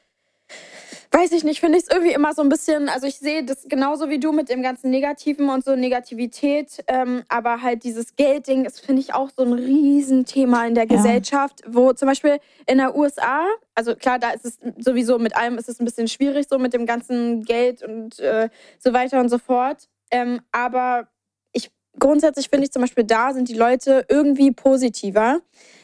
[1.11, 3.65] weiß ich nicht, finde ich es irgendwie immer so ein bisschen, also ich sehe das
[3.69, 8.65] genauso wie du mit dem ganzen Negativen und so Negativität, ähm, aber halt dieses Geldding
[8.65, 10.97] ist, finde ich, auch so ein Riesenthema in der ja.
[10.97, 15.57] Gesellschaft, wo zum Beispiel in der USA, also klar, da ist es sowieso mit allem
[15.57, 19.31] ist es ein bisschen schwierig, so mit dem ganzen Geld und äh, so weiter und
[19.31, 21.09] so fort, ähm, aber
[21.53, 25.41] ich grundsätzlich finde ich zum Beispiel da sind die Leute irgendwie positiver.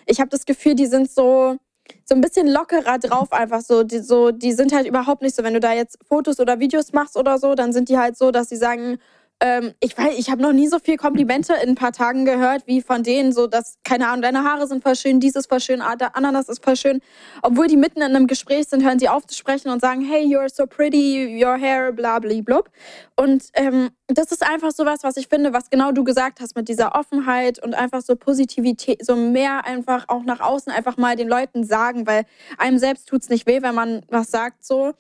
[0.06, 1.56] Ich habe das Gefühl, die sind so
[2.04, 4.30] so ein bisschen lockerer drauf einfach so die, so.
[4.30, 7.38] die sind halt überhaupt nicht so, wenn du da jetzt Fotos oder Videos machst oder
[7.38, 8.98] so, dann sind die halt so, dass sie sagen,
[9.40, 12.66] ähm, ich weiß, ich habe noch nie so viel Komplimente in ein paar Tagen gehört
[12.66, 15.82] wie von denen, so dass, keine Ahnung, deine Haare sind voll schön, dieses voll schön,
[15.98, 17.00] der Ananas ist voll schön.
[17.42, 20.24] Obwohl die mitten in einem Gespräch sind, hören sie auf zu sprechen und sagen, hey,
[20.24, 22.70] you're so pretty, your hair, bla bla blub.
[23.16, 26.56] Und ähm, das ist einfach so was, was ich finde, was genau du gesagt hast
[26.56, 31.16] mit dieser Offenheit und einfach so Positivität, so mehr einfach auch nach außen einfach mal
[31.16, 32.24] den Leuten sagen, weil
[32.56, 34.94] einem selbst tut es nicht weh, wenn man was sagt so.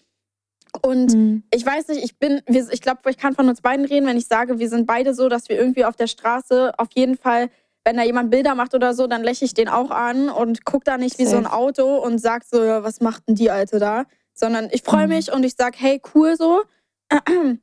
[0.82, 1.42] Und mhm.
[1.52, 4.26] ich weiß nicht, ich bin, ich glaube, ich kann von uns beiden reden, wenn ich
[4.26, 7.48] sage, wir sind beide so, dass wir irgendwie auf der Straße auf jeden Fall,
[7.84, 10.84] wenn da jemand Bilder macht oder so, dann lächle ich den auch an und gucke
[10.84, 13.78] da nicht wie so ein Auto und sag so, ja, was macht denn die Alte
[13.78, 14.04] da?
[14.32, 15.14] Sondern ich freue mhm.
[15.14, 16.62] mich und ich sag, hey, cool so.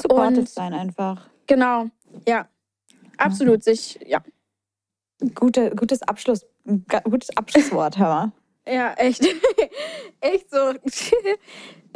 [0.00, 1.28] Supportive sein einfach.
[1.46, 1.86] Genau,
[2.26, 2.48] ja.
[3.18, 4.22] Absolut, sich, ja.
[5.34, 6.46] Gute, gutes Abschluss,
[7.02, 8.32] gutes Abschlusswort, hör mal.
[8.70, 9.26] Ja, echt.
[10.20, 10.74] echt so.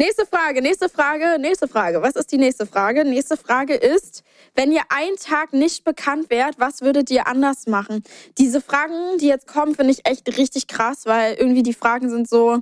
[0.03, 2.03] nächste Frage, nächste Frage, nächste Frage.
[2.03, 3.05] Was ist die nächste Frage?
[3.05, 4.25] Nächste Frage ist,
[4.57, 8.03] wenn ihr einen Tag nicht bekannt wärt, was würdet ihr anders machen?
[8.37, 12.29] Diese Fragen, die jetzt kommen, finde ich echt richtig krass, weil irgendwie die Fragen sind
[12.29, 12.59] so,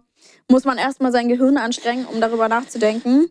[0.51, 3.31] muss man erstmal sein Gehirn anstrengen, um darüber nachzudenken.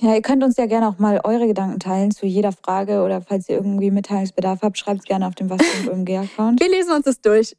[0.00, 3.20] Ja, ihr könnt uns ja gerne auch mal eure Gedanken teilen zu jeder Frage oder
[3.20, 6.60] falls ihr irgendwie Mitteilungsbedarf habt, schreibt es gerne auf dem Was OMG-Account.
[6.60, 7.56] Wir lesen uns das durch.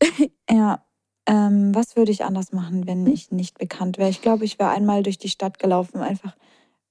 [0.49, 0.86] ja,
[1.28, 4.09] ähm, was würde ich anders machen, wenn ich nicht bekannt wäre?
[4.09, 6.36] Ich glaube, ich wäre einmal durch die Stadt gelaufen, einfach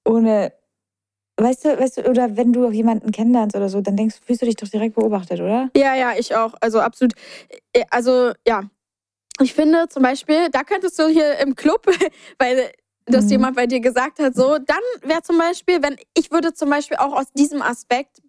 [0.05, 0.53] ohne.
[1.37, 4.45] Weißt du, weißt du, oder wenn du jemanden kennenlernst oder so, dann denkst fühlst du
[4.45, 5.69] dich doch direkt beobachtet, oder?
[5.75, 6.53] Ja, ja, ich auch.
[6.61, 7.13] Also absolut.
[7.73, 8.63] Äh, also, ja.
[9.41, 11.85] Ich finde zum Beispiel, da könntest du hier im Club,
[12.39, 12.71] weil
[13.05, 13.31] dass mhm.
[13.31, 16.97] jemand bei dir gesagt hat, so, dann wäre zum Beispiel, wenn ich würde zum Beispiel
[16.97, 18.21] auch aus diesem Aspekt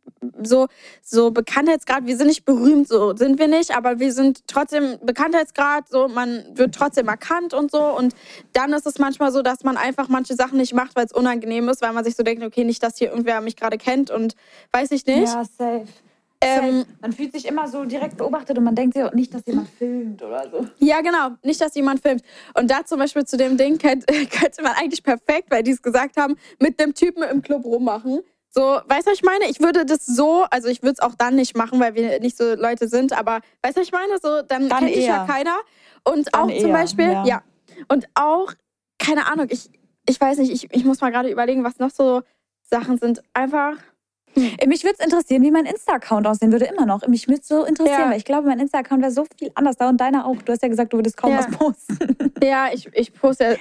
[0.42, 0.66] so,
[1.02, 5.88] so Bekanntheitsgrad, wir sind nicht berühmt, so sind wir nicht, aber wir sind trotzdem Bekanntheitsgrad,
[5.88, 7.82] so, man wird trotzdem erkannt und so.
[7.82, 8.14] Und
[8.52, 11.68] dann ist es manchmal so, dass man einfach manche Sachen nicht macht, weil es unangenehm
[11.68, 14.34] ist, weil man sich so denkt, okay, nicht, dass hier irgendwer mich gerade kennt und
[14.72, 15.32] weiß ich nicht.
[15.32, 15.86] Ja, safe.
[16.40, 19.68] Ähm, man fühlt sich immer so direkt beobachtet und man denkt sich nicht, dass jemand
[19.70, 20.66] filmt oder so.
[20.78, 22.22] Ja, genau, nicht, dass jemand filmt.
[22.54, 25.80] Und da zum Beispiel zu dem Ding könnte, könnte man eigentlich perfekt, weil die es
[25.80, 28.20] gesagt haben, mit dem Typen im Club rummachen.
[28.56, 29.50] So, weißt du, was ich meine?
[29.50, 32.38] Ich würde das so, also ich würde es auch dann nicht machen, weil wir nicht
[32.38, 34.18] so Leute sind, aber weißt du, was ich meine?
[34.18, 35.58] So, dann, dann kennt dich ja keiner.
[36.04, 37.26] Und dann auch eher, zum Beispiel, ja.
[37.26, 37.42] ja.
[37.88, 38.54] Und auch,
[38.98, 39.68] keine Ahnung, ich,
[40.08, 42.22] ich weiß nicht, ich, ich muss mal gerade überlegen, was noch so
[42.62, 43.22] Sachen sind.
[43.34, 43.74] Einfach.
[44.66, 47.06] Mich würde es interessieren, wie mein Insta-Account aussehen würde, immer noch.
[47.08, 48.10] Mich würde es so interessieren, ja.
[48.10, 50.36] weil ich glaube, mein Insta-Account wäre so viel anders da und deiner auch.
[50.42, 51.38] Du hast ja gesagt, du würdest kaum ja.
[51.38, 52.16] was posten.
[52.42, 53.58] Ja, ich, ich poste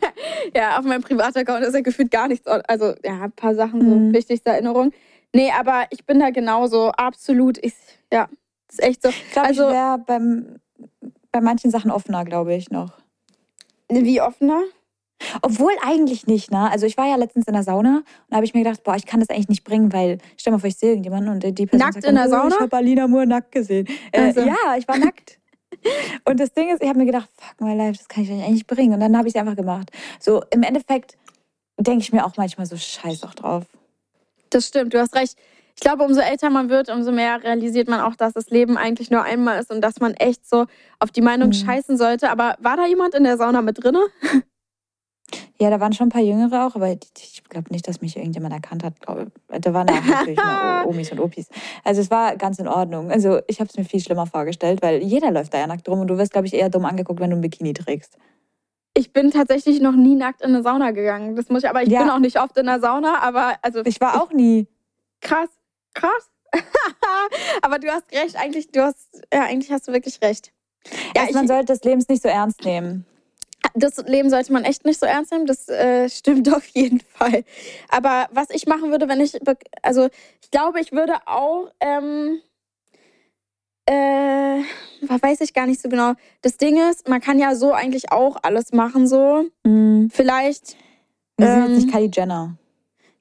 [0.54, 2.46] ja, auf meinem Privat-Account ist ja gefühlt gar nichts.
[2.46, 4.12] Also, ja, ein paar Sachen, so mhm.
[4.12, 4.92] wichtigste Erinnerungen.
[5.32, 7.56] Nee, aber ich bin da genauso, absolut.
[7.64, 7.74] Ich,
[8.12, 8.28] ja,
[8.68, 9.10] ist echt so.
[9.10, 10.04] Ich glaube, also, ich wäre
[11.30, 12.92] bei manchen Sachen offener, glaube ich, noch.
[13.88, 14.62] Wie offener?
[15.42, 16.70] Obwohl eigentlich nicht, ne?
[16.70, 18.96] Also ich war ja letztens in der Sauna und da habe ich mir gedacht, boah,
[18.96, 21.66] ich kann das eigentlich nicht bringen, weil stell mal vor, ich sehe irgendjemanden und die
[21.66, 22.54] Person Nackt sagt, in der oh, Sauna?
[22.54, 23.86] Ich habe Alina Moore nackt gesehen.
[24.12, 24.40] Äh, also.
[24.40, 25.38] Ja, ich war nackt.
[26.24, 28.48] und das Ding ist, ich habe mir gedacht, fuck my life, das kann ich eigentlich
[28.50, 28.94] nicht bringen.
[28.94, 29.90] Und dann habe ich es einfach gemacht.
[30.20, 31.16] So, im Endeffekt
[31.78, 33.64] denke ich mir auch manchmal so scheiß auch drauf.
[34.50, 35.36] Das stimmt, du hast recht.
[35.74, 39.10] Ich glaube, umso älter man wird, umso mehr realisiert man auch, dass das Leben eigentlich
[39.10, 40.64] nur einmal ist und dass man echt so
[41.00, 41.52] auf die Meinung mhm.
[41.52, 42.30] scheißen sollte.
[42.30, 44.00] Aber war da jemand in der Sauna mit drinne?
[45.58, 48.52] Ja, da waren schon ein paar Jüngere auch, aber ich glaube nicht, dass mich irgendjemand
[48.52, 48.94] erkannt hat.
[49.06, 51.48] Da waren auch natürlich nur Omis und Opis.
[51.82, 53.10] Also es war ganz in Ordnung.
[53.10, 56.00] Also ich habe es mir viel schlimmer vorgestellt, weil jeder läuft da ja nackt rum
[56.00, 58.18] und du wirst, glaube ich, eher dumm angeguckt, wenn du ein Bikini trägst.
[58.92, 61.36] Ich bin tatsächlich noch nie nackt in eine Sauna gegangen.
[61.36, 62.00] Das muss ich, aber ich ja.
[62.00, 63.82] bin auch nicht oft in der Sauna, aber also.
[63.84, 64.66] Ich war auch nie.
[65.22, 65.48] Krass,
[65.94, 66.30] krass.
[67.62, 70.52] aber du hast recht, eigentlich, du hast, ja, eigentlich hast du wirklich recht.
[71.14, 73.06] Ja, also man sollte das Leben nicht so ernst nehmen
[73.76, 75.46] das Leben sollte man echt nicht so ernst nehmen.
[75.46, 77.44] Das äh, stimmt auf jeden Fall.
[77.88, 79.38] Aber was ich machen würde, wenn ich,
[79.82, 80.08] also
[80.42, 82.40] ich glaube, ich würde auch, ähm,
[83.88, 84.62] äh,
[85.02, 86.14] weiß ich gar nicht so genau.
[86.42, 89.44] Das Ding ist, man kann ja so eigentlich auch alles machen, so.
[89.64, 90.10] Mhm.
[90.12, 90.76] Vielleicht.
[91.36, 92.56] Wir sind ähm, jetzt nicht Kylie Jenner.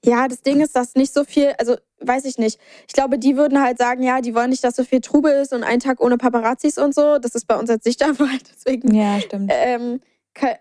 [0.03, 2.59] Ja, das Ding ist, dass nicht so viel, also weiß ich nicht.
[2.87, 5.51] Ich glaube, die würden halt sagen, ja, die wollen nicht, dass so viel Trubel ist
[5.51, 7.17] und ein Tag ohne Paparazzis und so.
[7.17, 8.37] Das ist bei uns jetzt nicht der Fall.
[8.53, 8.93] Deswegen.
[8.93, 9.51] Ja, stimmt.
[9.53, 10.01] Ähm,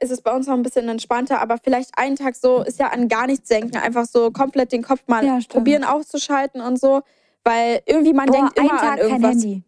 [0.01, 2.89] ist es bei uns noch ein bisschen entspannter, aber vielleicht einen Tag so ist ja
[2.89, 7.03] an gar nichts denken, einfach so komplett den Kopf mal Ja, probieren auszuschalten und so,
[7.43, 9.31] weil irgendwie man Boah, denkt ein immer Tag an kein irgendwas.
[9.31, 9.63] Handy.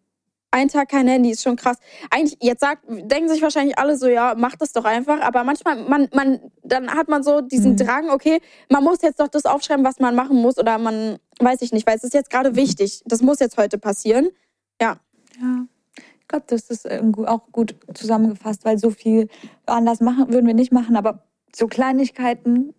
[0.49, 1.77] Ein Tag kein Handy ist schon krass.
[2.09, 5.19] Eigentlich, jetzt sagt, denken sich wahrscheinlich alle so, ja, mach das doch einfach.
[5.19, 7.77] Aber manchmal, man, man, dann hat man so diesen Mhm.
[7.77, 8.39] Drang, okay,
[8.69, 10.57] man muss jetzt doch das aufschreiben, was man machen muss.
[10.57, 13.03] Oder man, weiß ich nicht, weil es ist jetzt gerade wichtig.
[13.05, 14.29] Das muss jetzt heute passieren.
[14.81, 14.97] Ja.
[16.27, 19.29] Ich glaube, das ist irgendwo auch gut zusammengefasst, weil so viel
[19.65, 21.23] anders machen würden wir nicht machen, aber
[21.55, 22.73] so Kleinigkeiten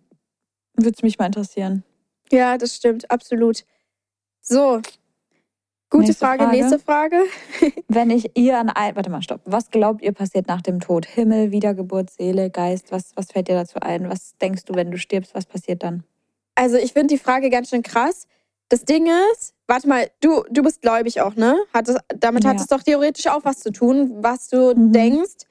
[0.75, 1.83] würde es mich mal interessieren.
[2.31, 3.65] Ja, das stimmt, absolut.
[4.39, 4.83] So.
[5.89, 6.57] Gute Nächste Frage, Frage.
[6.57, 7.23] nächste Frage.
[7.87, 9.41] Wenn ich ihr an ein, warte mal, stopp.
[9.45, 11.07] Was glaubt ihr passiert nach dem Tod?
[11.07, 12.91] Himmel, Wiedergeburt, Seele, Geist?
[12.91, 14.11] Was, was fällt dir dazu ein?
[14.11, 15.33] Was denkst du, wenn du stirbst?
[15.33, 16.03] Was passiert dann?
[16.53, 18.27] Also, ich finde die Frage ganz schön krass.
[18.69, 21.57] Das Ding ist, warte mal, du, du bist gläubig auch, ne?
[21.73, 22.61] Hat es, damit hat Ja.
[22.61, 24.91] es doch theoretisch auch was zu tun, was du Mhm.
[24.91, 25.45] denkst.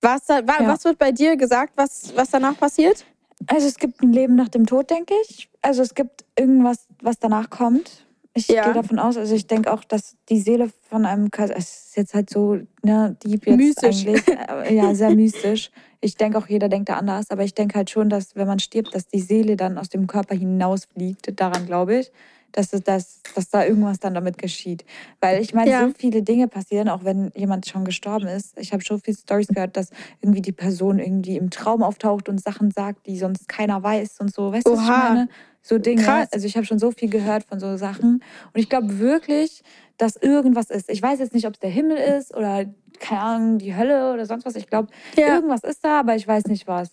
[0.00, 0.68] Was, da, wa, Ja.
[0.68, 3.04] was wird bei dir gesagt, was, was danach passiert?
[3.46, 5.48] Also es gibt ein Leben nach dem Tod, denke ich.
[5.60, 8.06] Also es gibt irgendwas, was danach kommt.
[8.34, 8.62] Ich Ja.
[8.64, 11.96] gehe davon aus, also ich denke auch, dass die Seele von einem Kaiser, es ist
[11.96, 14.06] jetzt halt so ne, deep jetzt Mystisch.
[14.06, 15.70] eigentlich, äh, ja, sehr mystisch.
[16.00, 18.58] Ich denke auch, jeder denkt da anders, aber ich denke halt schon, dass wenn man
[18.58, 21.38] stirbt, dass die Seele dann aus dem Körper hinausfliegt.
[21.38, 22.10] Daran glaube ich,
[22.52, 24.84] dass, dass, dass da irgendwas dann damit geschieht.
[25.20, 25.86] Weil ich meine, Ja.
[25.86, 28.58] so viele Dinge passieren, auch wenn jemand schon gestorben ist.
[28.58, 29.90] Ich habe schon viele Stories gehört, dass
[30.20, 34.32] irgendwie die Person irgendwie im Traum auftaucht und Sachen sagt, die sonst keiner weiß und
[34.34, 34.52] so.
[34.52, 35.28] Weißt du, was ich meine?
[35.62, 36.02] So Dinge.
[36.02, 36.28] Krass.
[36.32, 38.14] Also ich habe schon so viel gehört von so Sachen.
[38.52, 39.62] Und ich glaube wirklich,
[39.96, 40.90] dass irgendwas ist.
[40.90, 42.64] Ich weiß jetzt nicht, ob es der Himmel ist oder,
[42.98, 44.56] keine Ahnung, die Hölle oder sonst was.
[44.56, 45.36] Ich glaube, Ja.
[45.36, 46.90] irgendwas ist da, aber ich weiß nicht was.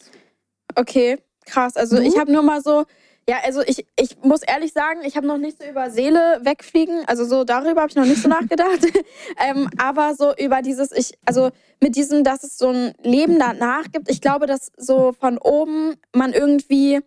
[0.76, 1.76] Okay, krass.
[1.76, 2.04] Also Du?
[2.04, 2.86] ich habe nur mal so,
[3.30, 7.04] ja, also ich, ich muss ehrlich sagen, ich habe noch nicht so über Seele wegfliegen,
[7.06, 8.80] also so darüber habe ich noch nicht so nachgedacht.
[9.48, 13.84] ähm, aber so über dieses, ich, also mit diesem, dass es so ein Leben danach
[13.92, 17.02] gibt, ich glaube, dass so von oben man irgendwie,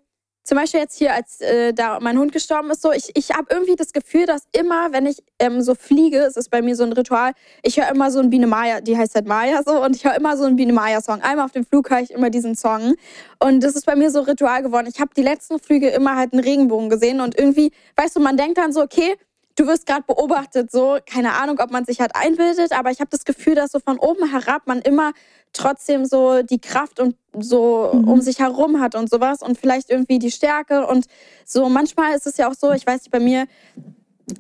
[0.45, 3.47] zum Beispiel jetzt hier, als äh, da mein Hund gestorben ist, so, ich, ich habe
[3.51, 6.83] irgendwie das Gefühl, dass immer, wenn ich ähm, so fliege, es ist bei mir so
[6.83, 7.33] ein Ritual,
[7.63, 10.17] ich höre immer so ein Biene Maya, die heißt halt Maya so, und ich höre
[10.17, 11.21] immer so einen Biene Maya-Song.
[11.23, 12.95] Einmal auf dem Flug höre ich immer diesen Song.
[13.39, 14.89] Und das ist bei mir so Ritual geworden.
[14.93, 18.37] Ich habe die letzten Flüge immer halt einen Regenbogen gesehen und irgendwie, weißt du, man
[18.37, 19.17] denkt dann so, okay,
[19.57, 23.11] du wirst gerade beobachtet, so, keine Ahnung, ob man sich halt einbildet, aber ich habe
[23.11, 25.13] das Gefühl, dass so von oben herab man immer
[25.53, 28.09] trotzdem so die Kraft und so Mhm.
[28.09, 31.07] um sich herum hat und sowas und vielleicht irgendwie die Stärke und
[31.45, 31.69] so.
[31.69, 33.47] Manchmal ist es ja auch so, ich weiß nicht, bei mir,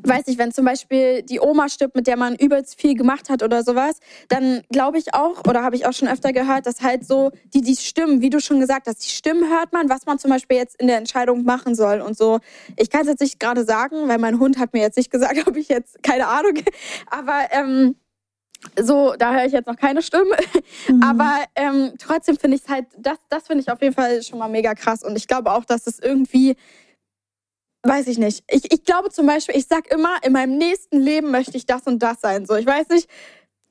[0.03, 3.43] weiß ich, wenn zum Beispiel die Oma stirbt, mit der man übelst viel gemacht hat
[3.43, 7.07] oder sowas, dann glaube ich auch, oder habe ich auch schon öfter gehört, dass halt
[7.07, 10.19] so die, die Stimmen, wie du schon gesagt hast, die Stimmen hört man, was man
[10.19, 12.41] zum Beispiel jetzt in der Entscheidung machen soll und so.
[12.77, 15.37] Ich kann es jetzt nicht gerade sagen, weil mein Hund hat mir jetzt nicht gesagt,
[15.47, 16.55] ob ich jetzt, keine Ahnung,
[17.11, 17.97] aber ähm,
[18.81, 20.37] so, da höre ich jetzt noch keine Stimme.
[20.89, 21.03] Mhm.
[21.03, 24.39] Aber ähm, trotzdem finde ich es halt, das, das finde ich auf jeden Fall schon
[24.39, 25.03] mal mega krass.
[25.03, 26.57] Und ich glaube auch, dass es irgendwie,
[27.83, 28.45] weiß ich nicht.
[28.49, 31.83] Ich, ich glaube zum Beispiel, ich sag immer, in meinem nächsten Leben möchte ich das
[31.87, 32.47] und das sein.
[32.47, 33.09] So, ich weiß nicht,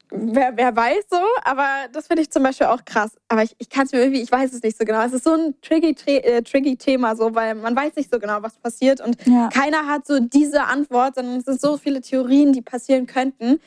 [0.09, 3.11] wer, wer weiß so, aber das finde ich zum Beispiel auch krass.
[3.29, 5.01] Aber ich, ich kann es mir irgendwie, ich weiß es nicht so genau.
[5.03, 8.41] Es ist so ein tricky, äh, tricky Thema, so, weil man weiß nicht so genau,
[8.41, 8.99] was passiert.
[8.99, 9.47] Und Ja.
[9.49, 13.61] keiner hat so diese Antwort, sondern es sind so viele Theorien, die passieren könnten.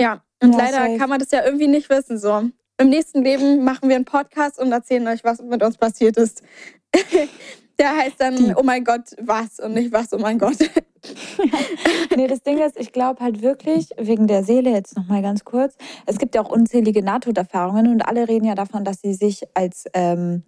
[0.00, 0.96] Ja, und Ja, leider safe.
[0.98, 2.18] kann man das ja irgendwie nicht wissen.
[2.18, 2.48] So.
[2.78, 6.42] Im nächsten Leben machen wir einen Podcast und erzählen euch, was mit uns passiert ist.
[7.80, 8.56] Der heißt dann, Deep.
[8.56, 10.58] oh mein Gott, was und nicht was, oh mein Gott.
[12.14, 15.76] Nee, das Ding ist, ich glaube halt wirklich, wegen der Seele jetzt nochmal ganz kurz,
[16.04, 19.86] es gibt ja auch unzählige Nahtoderfahrungen und alle reden ja davon, dass sie sich als,
[19.94, 20.42] ähm,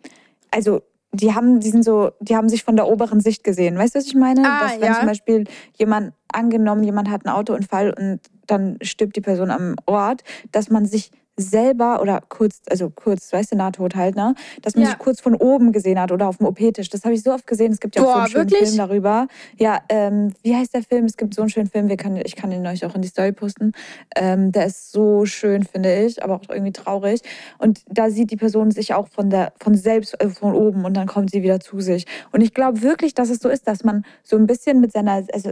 [0.50, 3.78] also die haben, die sind so, die haben sich von der oberen Sicht gesehen.
[3.78, 4.42] Weißt du, was ich meine?
[4.44, 4.98] Ah, dass wenn ja.
[4.98, 5.44] zum Beispiel
[5.78, 10.84] jemand, angenommen, jemand hat einen Autounfall und dann stirbt die Person am Ort, dass man
[10.84, 14.34] sich selber oder kurz, also kurz, weißt du, Nahtod halt, ne?
[14.60, 14.90] Dass man Ja.
[14.90, 16.90] sich kurz von oben gesehen hat oder auf dem OP-Tisch.
[16.90, 17.72] Das habe ich so oft gesehen.
[17.72, 18.68] Es gibt ja auch so Boah, einen schönen wirklich?
[18.68, 19.26] Film darüber.
[19.58, 21.06] Ja, ähm, wie heißt der Film?
[21.06, 23.08] Es gibt so einen schönen Film, wir kann, ich kann ihn euch auch in die
[23.08, 23.72] Story posten.
[24.14, 27.22] Ähm, der ist so schön, finde ich, aber auch irgendwie traurig.
[27.58, 30.94] Und da sieht die Person sich auch von der, von selbst, äh, von oben und
[30.94, 32.06] dann kommt sie wieder zu sich.
[32.32, 35.24] Und ich glaube wirklich, dass es so ist, dass man so ein bisschen mit seiner,
[35.32, 35.50] also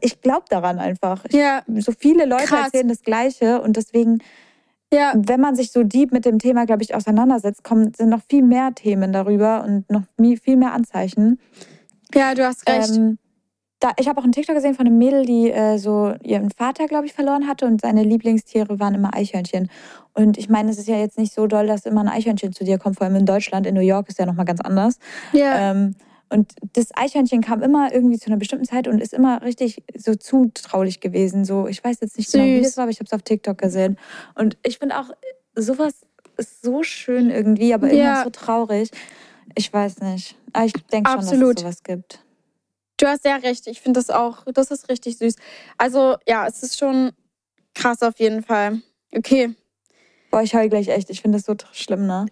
[0.00, 1.24] ich glaube daran einfach.
[1.26, 2.66] Ich, Ja, so viele Leute Krass.
[2.66, 4.18] erzählen das Gleiche und deswegen,
[4.92, 8.22] ja, wenn man sich so deep mit dem Thema, glaube ich, auseinandersetzt, kommen, sind noch
[8.28, 10.02] viel mehr Themen darüber und noch
[10.42, 11.40] viel mehr Anzeichen.
[12.14, 12.96] ja, du hast recht.
[12.96, 13.18] Ähm,
[13.80, 16.86] da, ich habe auch einen TikTok gesehen von einem Mädel, die äh, so ihren Vater,
[16.86, 19.68] glaube ich, verloren hatte und seine Lieblingstiere waren immer Eichhörnchen.
[20.14, 22.64] Und ich meine, es ist ja jetzt nicht so doll, dass immer ein Eichhörnchen zu
[22.64, 23.66] dir kommt, vor allem in Deutschland.
[23.66, 24.98] In New York ist ja nochmal ganz anders.
[25.32, 25.94] ja, Ähm,
[26.28, 30.14] und das Eichhörnchen kam immer irgendwie zu einer bestimmten Zeit und ist immer richtig so
[30.14, 31.44] zutraulich gewesen.
[31.44, 32.66] So, ich weiß jetzt nicht genau, wie Süß.
[32.66, 33.98] das war, aber ich habe es auf TikTok gesehen.
[34.34, 35.10] Und ich finde auch,
[35.54, 35.94] sowas
[36.36, 38.14] ist so schön irgendwie, aber Ja.
[38.14, 38.90] immer so traurig.
[39.54, 40.36] Ich weiß nicht.
[40.52, 41.56] Aber ich denke schon, Absolut.
[41.56, 42.24] dass es sowas gibt.
[42.98, 43.66] Du hast sehr recht.
[43.68, 45.36] Ich finde das auch, das ist richtig süß.
[45.78, 47.12] Also ja, es ist schon
[47.74, 48.80] krass auf jeden Fall.
[49.14, 49.54] Okay.
[50.30, 51.08] Boah, ich heul gleich echt.
[51.10, 52.26] Ich finde das so schlimm, ne?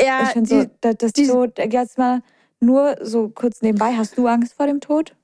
[0.00, 2.22] Ja, ich finde so, die- das, das die- so, jetzt mal
[2.60, 3.94] nur so kurz nebenbei.
[3.96, 5.14] Hast du Angst vor dem Tod?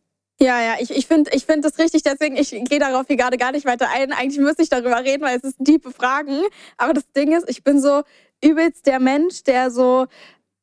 [0.41, 3.37] ja, ja, ich, ich finde ich find das richtig, deswegen, ich gehe darauf hier gerade
[3.37, 4.13] gar nicht weiter ein.
[4.13, 6.43] Eigentlich müsste ich darüber reden, weil es ist tiefe Fragen.
[6.77, 8.03] Aber das Ding ist, ich bin so
[8.43, 10.07] übelst der Mensch, der so,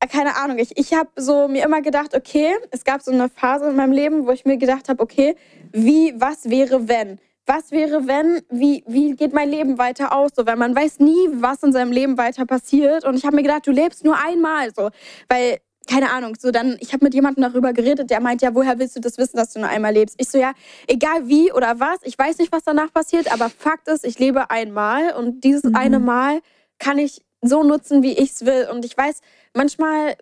[0.00, 3.28] äh, keine Ahnung, ich, ich habe so mir immer gedacht, okay, es gab so eine
[3.28, 5.36] Phase in meinem Leben, wo ich mir gedacht habe, okay,
[5.72, 7.18] wie, was wäre, wenn?
[7.46, 10.30] Was wäre, wenn, wie, wie geht mein Leben weiter aus?
[10.36, 13.04] So, weil man weiß nie, was in seinem Leben weiter passiert.
[13.04, 14.90] Und ich habe mir gedacht, du lebst nur einmal so.
[15.28, 15.58] Weil,
[15.88, 18.96] keine Ahnung, so dann, ich habe mit jemandem darüber geredet, der meint, ja, woher willst
[18.96, 20.14] du das wissen, dass du nur einmal lebst?
[20.18, 20.52] Ich so, ja,
[20.86, 24.50] egal wie oder was, ich weiß nicht, was danach passiert, aber Fakt ist, ich lebe
[24.50, 25.74] einmal und dieses Mhm.
[25.74, 26.40] eine Mal
[26.78, 28.68] kann ich so nutzen, wie ich es will.
[28.70, 29.20] Und ich weiß,
[29.54, 30.16] manchmal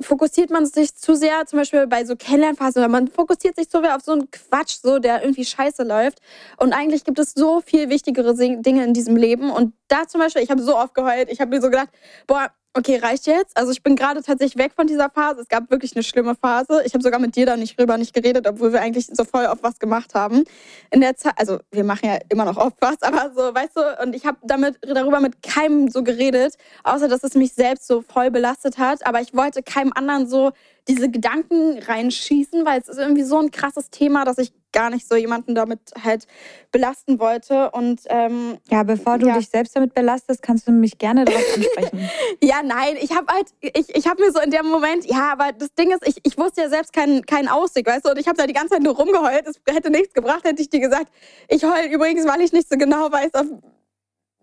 [0.00, 3.80] fokussiert man sich zu sehr, zum Beispiel bei so Kennenlernphasen, oder man fokussiert sich zu
[3.80, 6.20] sehr auf so einen Quatsch, so der irgendwie scheiße läuft.
[6.56, 9.50] Und eigentlich gibt es so viel wichtigere Dinge in diesem Leben.
[9.50, 11.88] Und da zum Beispiel, ich habe so oft geheult, ich habe mir so gedacht,
[12.26, 13.56] boah, okay, reicht jetzt?
[13.56, 15.40] Also ich bin gerade tatsächlich weg von dieser Phase.
[15.40, 16.82] Es gab wirklich eine schlimme Phase.
[16.84, 19.46] Ich habe sogar mit dir da nicht drüber nicht geredet, obwohl wir eigentlich so voll
[19.46, 20.44] oft was gemacht haben.
[20.90, 24.02] In der Zeit, also wir machen ja immer noch oft was, aber so, weißt du,
[24.02, 26.54] und ich habe damit darüber mit keinem so geredet,
[26.84, 29.04] außer dass es mich selbst so voll belastet hat.
[29.06, 30.52] Aber ich wollte keinem anderen so
[30.88, 35.08] diese Gedanken reinschießen, weil es ist irgendwie so ein krasses Thema, dass ich gar nicht
[35.08, 36.26] so jemanden damit halt
[36.72, 37.70] belasten wollte.
[37.70, 39.34] Und ähm, Ja, bevor du Ja.
[39.38, 42.10] dich selbst damit belastest, kannst du mich gerne darauf ansprechen.
[42.42, 45.52] Ja, nein, ich habe halt, ich, ich habe mir so in dem Moment, ja, aber
[45.52, 48.26] das Ding ist, ich, ich wusste ja selbst keinen, keinen Ausweg, weißt du, und ich
[48.28, 49.46] habe da die ganze Zeit nur rumgeheult.
[49.46, 51.10] Es hätte nichts gebracht, hätte ich dir gesagt,
[51.48, 53.46] ich heul übrigens, weil ich nicht so genau weiß, auf,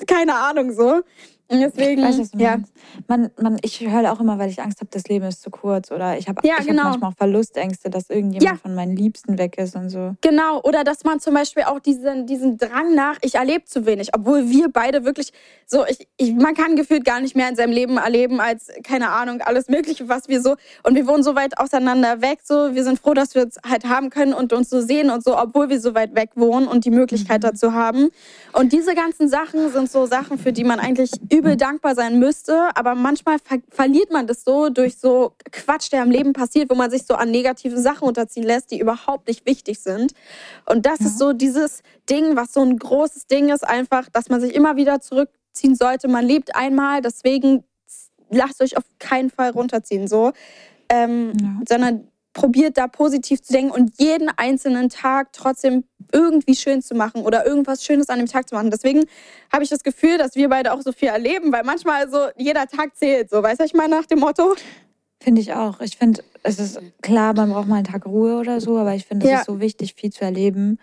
[0.07, 1.01] keine Ahnung, so.
[1.51, 2.51] Deswegen, Ich weiß, was du ja.
[2.57, 2.73] meinst.
[3.07, 5.91] Man, man, ich höre auch immer, weil ich Angst habe, das Leben ist zu kurz.
[5.91, 6.83] Oder ich habe Ja, ich genau.
[6.83, 8.55] hab manchmal auch Verlustängste, dass irgendjemand Ja.
[8.59, 10.15] von meinen Liebsten weg ist und so.
[10.21, 14.09] Genau, oder dass man zum Beispiel auch diesen, diesen Drang nach, ich erlebe zu wenig,
[14.15, 15.31] obwohl wir beide wirklich
[15.67, 19.09] so, ich, ich, man kann gefühlt gar nicht mehr in seinem Leben erleben als, keine
[19.11, 22.83] Ahnung, alles Mögliche, was wir so, und wir wohnen so weit auseinander weg, so, wir
[22.83, 25.69] sind froh, dass wir es halt haben können und uns so sehen und so, obwohl
[25.69, 28.09] wir so weit weg wohnen und die Möglichkeit dazu haben.
[28.53, 32.69] Und diese ganzen Sachen sind so Sachen, für die man eigentlich übel dankbar sein müsste,
[32.75, 36.75] aber manchmal ver verliert man das so durch so Quatsch, der im Leben passiert, wo
[36.75, 40.13] man sich so an negativen Sachen unterziehen lässt, die überhaupt nicht wichtig sind.
[40.65, 44.41] Und das ist so dieses Ding, was so ein großes Ding ist, einfach, dass man
[44.41, 46.07] sich immer wieder zurückziehen sollte.
[46.07, 47.63] Man lebt einmal, deswegen
[48.29, 50.31] lasst euch auf keinen Fall runterziehen, so.
[50.89, 51.61] Ähm, Ja.
[51.67, 57.21] sondern probiert da positiv zu denken und jeden einzelnen Tag trotzdem irgendwie schön zu machen
[57.21, 58.69] oder irgendwas Schönes an dem Tag zu machen.
[58.69, 59.05] Deswegen
[59.51, 62.67] habe ich das Gefühl, dass wir beide auch so viel erleben, weil manchmal so jeder
[62.67, 64.53] Tag zählt, so, weißt du, ich meine, nach dem Motto?
[65.21, 65.79] Finde ich auch.
[65.79, 69.05] Ich finde, es ist klar, man braucht mal einen Tag Ruhe oder so, aber ich
[69.05, 69.39] finde, es Ja.
[69.39, 70.77] ist so wichtig, viel zu erleben,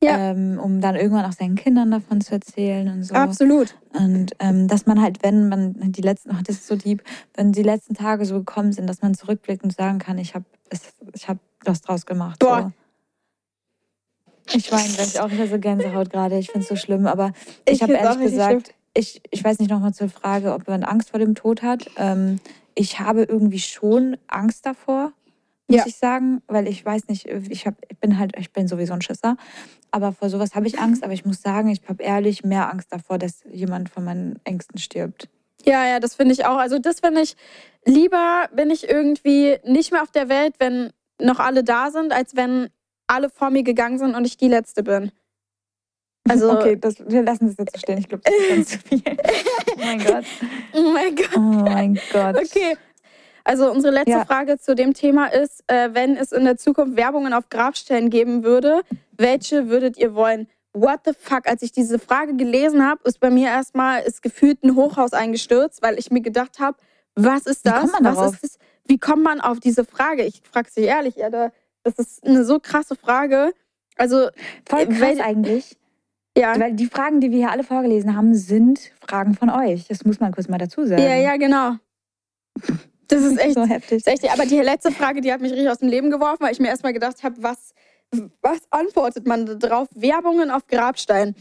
[0.00, 0.30] Ja.
[0.30, 3.14] ähm, um dann irgendwann auch seinen Kindern davon zu erzählen und so.
[3.16, 3.74] Absolut.
[3.92, 7.02] Und ähm, dass man halt, wenn man die letzten, oh, das ist so deep,
[7.34, 10.44] wenn die letzten Tage so gekommen sind, dass man zurückblickt und sagen kann, ich habe
[11.14, 12.38] ich hab was draus gemacht.
[12.38, 12.72] Boah.
[14.48, 14.56] So.
[14.56, 16.38] Ich weine gleich auch wieder so Gänsehaut gerade.
[16.38, 17.32] Ich finde es so schlimm, aber
[17.64, 21.10] Ich ich, habe ehrlich gesagt, ich, ich weiß nicht nochmal zur Frage, ob man Angst
[21.10, 21.88] vor dem Tod hat.
[21.96, 22.40] Ähm,
[22.74, 25.12] ich habe irgendwie schon Angst davor,
[25.68, 25.86] muss Ja.
[25.86, 29.02] ich sagen, weil ich weiß nicht, ich, hab, ich bin halt, ich bin sowieso ein
[29.02, 29.36] Schisser,
[29.90, 32.92] aber vor sowas habe ich Angst, aber ich muss sagen, ich habe ehrlich mehr Angst
[32.92, 35.28] davor, dass jemand von meinen Ängsten stirbt.
[35.64, 36.56] Ja, ja, das finde ich auch.
[36.56, 37.36] Also das finde ich,
[37.84, 42.36] lieber bin ich irgendwie nicht mehr auf der Welt, wenn noch alle da sind, als
[42.36, 42.68] wenn
[43.06, 45.12] alle vor mir gegangen sind und ich die Letzte bin.
[46.28, 47.98] Also, okay, das, wir lassen das jetzt so stehen.
[47.98, 49.02] Ich glaube, das ist ganz zu viel.
[49.04, 50.24] Oh mein Gott.
[50.72, 51.36] oh mein Gott.
[51.36, 52.36] Oh mein Gott.
[52.36, 52.76] Okay.
[53.44, 54.24] Also unsere letzte Ja.
[54.24, 58.44] Frage zu dem Thema ist, äh, wenn es in der Zukunft Werbungen auf Grabstellen geben
[58.44, 58.82] würde,
[59.16, 60.46] welche würdet ihr wollen?
[60.74, 61.46] What the fuck?
[61.46, 65.82] Als ich diese Frage gelesen habe, ist bei mir erstmal ist gefühlt ein Hochhaus eingestürzt,
[65.82, 66.78] weil ich mir gedacht habe,
[67.14, 67.80] was ist Wie das?
[67.80, 68.38] kommt man was darauf?
[68.40, 68.58] das?
[68.86, 70.22] Wie kommt man auf diese Frage?
[70.24, 71.52] Ich frage sie ehrlich, Alter.
[71.82, 73.52] Das ist eine so krasse Frage.
[73.96, 74.28] Also,
[74.68, 75.76] Voll krass Weil- eigentlich.
[76.36, 76.58] ja.
[76.58, 79.86] Weil die Fragen, die wir hier alle vorgelesen haben, sind Fragen von euch.
[79.88, 81.02] Das muss man kurz mal dazu sagen.
[81.02, 81.74] Ja, ja, genau.
[83.08, 83.98] Das ist echt so heftig.
[83.98, 86.52] Ist echt, aber die letzte Frage, die hat mich richtig aus dem Leben geworfen, weil
[86.52, 87.74] ich mir erstmal gedacht habe, was,
[88.40, 89.88] was antwortet man da drauf?
[89.94, 91.34] Werbungen auf Grabstein.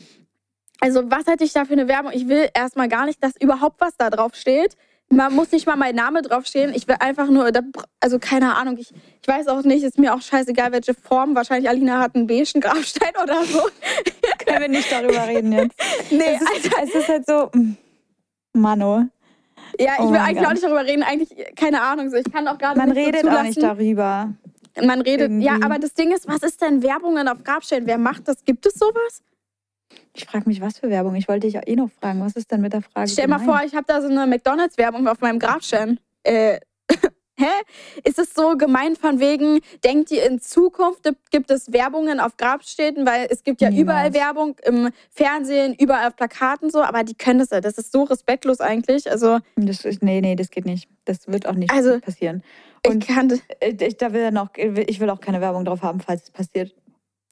[0.80, 2.12] Also, was hätte ich da für eine Werbung?
[2.14, 4.76] Ich will erstmal gar nicht, dass überhaupt was da drauf steht.
[5.14, 6.74] Man muss nicht mal mein Name draufstehen.
[6.74, 7.52] Ich will einfach nur,
[8.00, 11.36] also keine Ahnung, ich, ich weiß auch nicht, ist mir auch scheißegal, welche Form.
[11.36, 13.60] Wahrscheinlich Alina hat einen beigen Grabstein oder so.
[14.46, 15.76] Können wir nicht darüber reden jetzt.
[16.12, 17.76] Nee, Es ist, es ist halt so, mm,
[18.54, 19.08] Mano.
[19.80, 20.48] Ja, ich Oh will mein eigentlich Gott.
[20.48, 21.04] auch nicht darüber reden.
[21.04, 22.10] Eigentlich, keine Ahnung.
[22.10, 23.38] So, ich kann auch gerade Man nicht so redet zulassen.
[23.40, 24.34] auch nicht darüber.
[24.78, 25.46] Man redet, Irgendwie.
[25.46, 27.86] ja, aber das Ding ist, was ist denn Werbungen auf Grabstellen?
[27.88, 28.44] Wer macht das?
[28.46, 29.24] Gibt es sowas?
[30.14, 31.16] Ich frage mich, was für Werbung.
[31.16, 32.22] Ich wollte dich ja eh noch fragen.
[32.22, 33.10] Was ist denn mit der Frage?
[33.10, 33.60] Stell mal gemeint?
[33.60, 36.00] vor, ich habe da so eine McDonalds-Werbung auf meinem Grabstein.
[36.24, 36.60] Äh,
[37.42, 38.02] hä?
[38.04, 43.06] Ist es so gemein von wegen, denkt ihr in Zukunft gibt es Werbungen auf Grabstätten?
[43.06, 43.84] Weil es gibt ja Niemals.
[43.84, 47.60] überall Werbung im Fernsehen, überall auf Plakaten so, aber die können das ja.
[47.62, 49.10] Das ist so respektlos eigentlich.
[49.10, 50.88] Also, Das ist, nee, nee, das geht nicht.
[51.06, 52.44] Das wird auch nicht Also, passieren.
[52.86, 56.00] ich Und kann, äh, ich, da will noch, ich will auch keine Werbung drauf haben,
[56.00, 56.74] falls es passiert.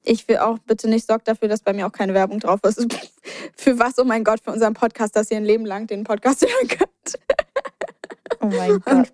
[0.04, 2.86] ich will auch bitte nicht sorgt dafür, dass bei mir auch keine Werbung drauf ist.
[3.56, 6.42] Für was, oh mein Gott, für unseren Podcast, dass ihr ein Leben lang den Podcast
[6.48, 7.20] hören könnt.
[8.42, 9.12] Oh mein Gott.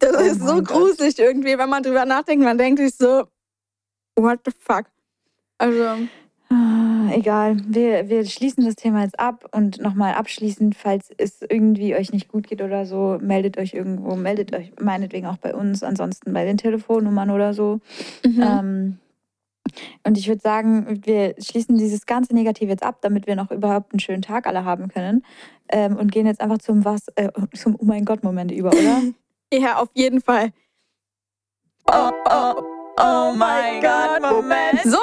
[0.00, 0.66] Das Oh ist so Gott.
[0.68, 2.44] gruselig irgendwie, wenn man drüber nachdenkt.
[2.44, 3.24] Man denkt sich so,
[4.16, 4.84] what the fuck?
[5.58, 6.08] Also,
[6.50, 11.94] Ah, Egal, wir, wir schließen das Thema jetzt ab und nochmal abschließend, falls es irgendwie
[11.94, 15.82] euch nicht gut geht oder so, meldet euch irgendwo, meldet euch meinetwegen auch bei uns,
[15.82, 17.80] ansonsten bei den Telefonnummern oder so.
[18.24, 18.40] mhm.
[18.42, 18.98] Ähm,
[20.04, 23.92] und ich würde sagen, wir schließen dieses ganze Negative jetzt ab, damit wir noch überhaupt
[23.92, 25.24] einen schönen Tag alle haben können.
[25.70, 29.02] Ähm, und gehen jetzt einfach zum was, äh, zum Oh mein Gott-Moment über, oder?
[29.52, 30.50] ja, auf jeden Fall.
[31.90, 32.54] oh, oh,
[33.00, 34.80] oh mein Gott, Moment.
[34.84, 34.98] So,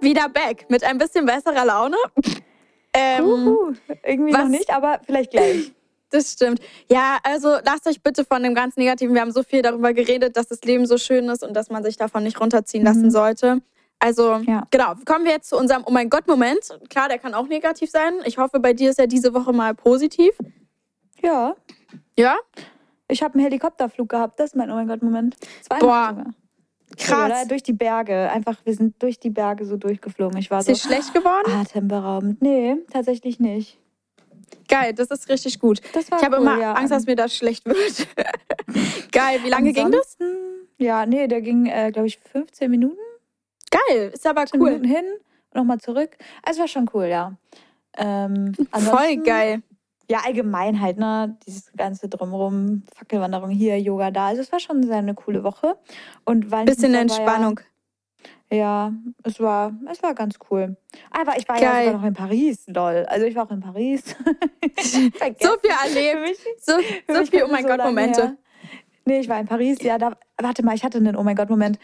[0.00, 1.96] wieder back mit ein bisschen besserer Laune.
[2.92, 3.72] Ähm, Uhu,
[4.04, 5.72] irgendwie was- noch nicht, aber vielleicht gleich.
[6.10, 6.60] Das stimmt.
[6.88, 9.12] Ja, also lasst euch bitte von dem ganz Negativen.
[9.12, 11.82] Wir haben so viel darüber geredet, dass das Leben so schön ist und dass man
[11.82, 12.86] sich davon nicht runterziehen Mhm.
[12.88, 13.60] lassen sollte.
[13.98, 14.66] Also, Ja.
[14.70, 14.94] genau.
[15.04, 16.78] Kommen wir jetzt zu unserem Oh mein Gott-Moment.
[16.90, 18.14] Klar, der kann auch negativ sein.
[18.24, 20.36] Ich hoffe, bei dir ist er diese Woche mal positiv.
[21.22, 21.54] Ja,
[22.18, 22.36] Ja?
[23.08, 25.36] ich habe einen Helikopterflug gehabt, das ist mein Oh mein Gott-Moment.
[25.80, 26.24] Boah, sogar.
[26.98, 27.26] Krass.
[27.26, 27.46] Oder?
[27.46, 28.30] Durch die Berge.
[28.30, 30.38] Einfach, wir sind durch die Berge so durchgeflogen.
[30.38, 31.50] Ich war Ist so dir schlecht geworden?
[31.52, 32.40] atemberaubend.
[32.42, 33.78] Nee, tatsächlich nicht.
[34.68, 35.80] Geil, das ist richtig gut.
[35.94, 36.74] Das war Ich habe cool, immer ja.
[36.74, 38.06] Angst, dass mir das schlecht wird.
[39.12, 40.16] Geil, wie lange ging das?
[40.20, 42.98] Ansonsten- Ja, nee, der ging, äh, glaube ich, 15 Minuten.
[43.88, 44.70] Geil, ist aber 15 cool.
[44.72, 45.04] Minuten hin
[45.50, 46.16] und nochmal zurück.
[46.42, 47.36] Also war schon cool, ja.
[47.96, 49.62] Ähm, Voll geil.
[50.08, 51.36] Ja, allgemein halt, ne?
[51.46, 54.28] Dieses ganze Drumherum, Fackelwanderung hier, Yoga da.
[54.28, 55.76] Also es war schon sehr eine coole Woche.
[56.24, 57.60] Und Bisschen Valentinstag war Entspannung.
[58.50, 58.92] Ja, ja,
[59.24, 60.76] es war, es war ganz cool.
[61.10, 61.86] Aber ich war ja Geil.
[61.86, 63.04] sogar noch in Paris, lol.
[63.08, 64.14] Also ich war auch in Paris.
[64.78, 64.98] So
[65.58, 66.38] viel erlebt.
[66.60, 66.72] So,
[67.08, 68.22] so viel Oh mein so Gott Momente.
[68.22, 68.36] her.
[69.04, 71.50] Nee, ich war in Paris, ja, da, warte mal, ich hatte einen Oh mein Gott
[71.50, 71.78] Moment.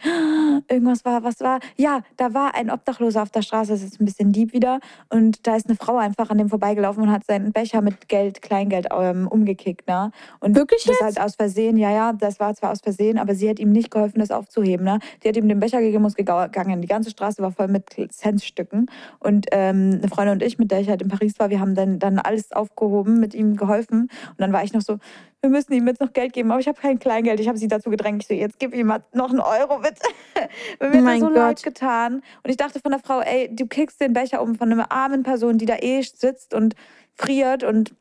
[0.69, 1.61] Irgendwas war, was war?
[1.77, 4.81] Ja, da war ein Obdachloser auf der Straße, das ist ein bisschen deep wieder.
[5.09, 8.43] Und da ist eine Frau einfach an dem vorbeigelaufen und hat seinen Becher mit Geld,
[8.43, 10.11] Kleingeld ähm, umgekickt, ne?
[10.41, 11.03] Und Wirklich das jetzt?
[11.03, 13.91] halt aus Versehen, ja, ja, das war zwar aus Versehen, aber sie hat ihm nicht
[13.91, 14.99] geholfen, das aufzuheben, ne?
[15.23, 16.81] Die hat ihm den Becher gegeben, ist gegangen.
[16.81, 18.91] Die ganze Straße war voll mit Centstücken.
[19.19, 21.75] Und ähm, eine Freundin und ich, mit der ich halt in Paris war, wir haben
[21.75, 24.03] dann, dann alles aufgehoben, mit ihm geholfen.
[24.03, 24.99] Und dann war ich noch so,
[25.43, 27.41] wir müssen ihm jetzt noch Geld geben, aber ich habe kein Kleingeld.
[27.41, 28.23] Ich habe sie dazu gedrängt.
[28.23, 30.03] Ich so, jetzt gib ihm mal noch einen Euro, bitte.
[30.81, 31.35] Mir Oh wird mein das so Gott.
[31.37, 32.15] leid getan.
[32.43, 35.23] Und ich dachte von der Frau, ey, du kickst den Becher um von einer armen
[35.23, 36.75] Person, die da eh sitzt und
[37.15, 37.95] friert und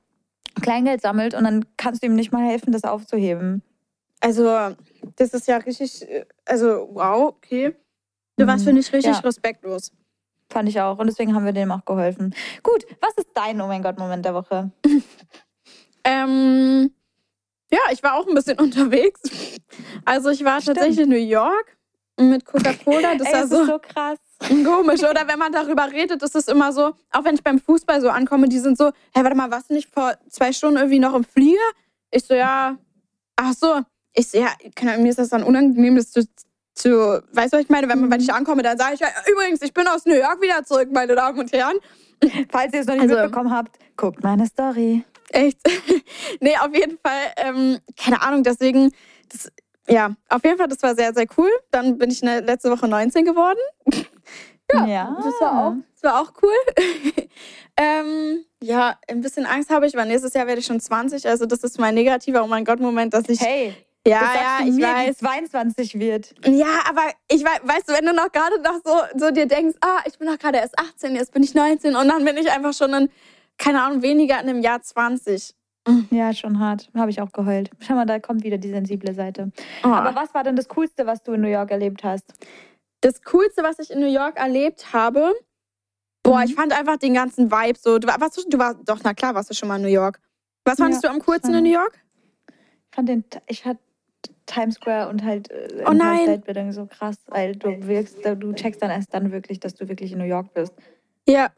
[0.62, 3.62] Kleingeld sammelt und dann kannst du ihm nicht mal helfen, das aufzuheben.
[4.20, 4.76] Also,
[5.16, 6.06] das ist ja richtig,
[6.46, 7.74] also wow, okay.
[8.38, 8.70] Du warst, Mhm.
[8.70, 9.20] finde ich, richtig Ja.
[9.22, 9.92] respektlos.
[10.50, 11.00] Fand ich auch.
[11.00, 12.36] Und deswegen haben wir dem auch geholfen.
[12.62, 14.72] Gut, was ist dein Oh mein Gott-Moment der Woche?
[16.04, 16.92] Ähm,
[17.72, 19.22] ja, ich war auch ein bisschen unterwegs.
[20.06, 20.78] Also ich war Stimmt.
[20.78, 21.78] tatsächlich in New York
[22.20, 23.16] mit Coca-Cola.
[23.16, 24.20] Das Ey, das so, ist so krass.
[24.66, 25.02] komisch.
[25.02, 28.10] Oder wenn man darüber redet, ist es immer so, auch wenn ich beim Fußball so
[28.10, 31.16] ankomme, die sind so, hä, warte mal, warst du nicht vor zwei Stunden irgendwie noch
[31.16, 31.58] im Flieger?
[32.12, 32.78] Ich so, ja,
[33.38, 33.82] ach so.
[34.14, 34.50] Ich so, ja,
[34.98, 36.24] mir ist das dann unangenehm, das zu,
[36.76, 37.88] zu weißt du, was ich meine?
[37.88, 40.42] Wenn, man, wenn ich ankomme, dann sage ich, ja, übrigens, ich bin aus New York
[40.42, 41.78] wieder zurück, meine Damen und Herren.
[42.52, 45.06] Falls ihr es noch nicht Also- mitbekommen habt, guckt meine Story.
[45.32, 45.58] Echt?
[46.40, 48.92] nee, auf jeden Fall, ähm, keine Ahnung, deswegen,
[49.30, 49.52] das,
[49.88, 51.50] ja, auf jeden Fall, das war sehr, sehr cool.
[51.72, 53.60] Dann bin ich ne, letzte Woche 19 geworden.
[54.88, 56.54] Ja, Das war auch, das war auch cool.
[57.78, 61.28] ähm, ja, ein bisschen Angst habe ich, weil nächstes Jahr werde ich schon 20.
[61.28, 63.42] Also, das ist mein negativer Oh mein Gott-Moment, dass ich.
[63.42, 63.76] Hey,
[64.08, 65.18] ja, ja, ich mir, weiß.
[65.18, 66.34] die 22 wird.
[66.46, 69.78] Ja, aber ich weiß, weißt du, wenn du noch gerade noch so, so dir denkst,
[69.82, 72.50] ah, ich bin doch gerade erst 18, jetzt bin ich 19 und dann bin ich
[72.50, 73.10] einfach schon in,
[73.62, 75.53] keine Ahnung, weniger in einem Jahr 20.
[76.12, 76.89] Ja, schon hart.
[76.95, 77.70] Habe ich auch geheult.
[77.80, 79.51] Schau mal, da kommt wieder die sensible Seite.
[79.84, 79.88] Oh.
[79.88, 82.34] Aber was war denn das Coolste, was du in New York erlebt hast?
[83.03, 85.34] das Coolste, was ich in New York erlebt habe,
[86.22, 86.43] boah, Mhm.
[86.45, 87.97] ich fand einfach den ganzen Vibe so.
[87.97, 89.88] Du, war- warst du, du warst, doch, na klar, warst du schon mal in New
[89.88, 90.20] York.
[90.66, 91.99] Was fandest Ja, du am coolsten in New York?
[92.47, 93.80] Ich fand den, ich hatte
[94.45, 96.43] Times Square und halt äh, Oh nein.
[96.74, 100.20] So krass, weil du wirkst, du checkst dann erst dann wirklich, dass du wirklich in
[100.20, 100.74] New York bist.
[101.28, 101.49] Ja.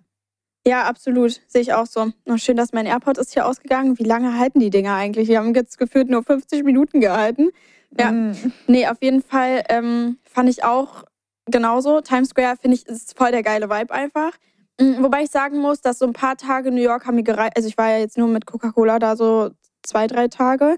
[0.65, 1.41] Ja, absolut.
[1.47, 2.11] Sehe ich auch so.
[2.25, 3.99] Noch schön, dass mein AirPod ist hier ausgegangen.
[3.99, 5.27] Wie lange halten die Dinger eigentlich?
[5.27, 7.49] Die haben jetzt gefühlt nur 50 Minuten gehalten.
[7.97, 8.11] Ja.
[8.11, 8.33] Mm.
[8.67, 11.03] Nee, auf jeden Fall ähm, fand ich auch
[11.45, 12.01] genauso.
[12.01, 14.31] Times Square finde ich ist voll der geile Vibe einfach.
[14.79, 17.53] Mm, Wobei ich sagen muss, dass so ein paar Tage New York haben mir gereicht.
[17.57, 19.51] Also ich war ja jetzt nur mit Coca-Cola da so
[19.83, 20.77] zwei, drei Tage.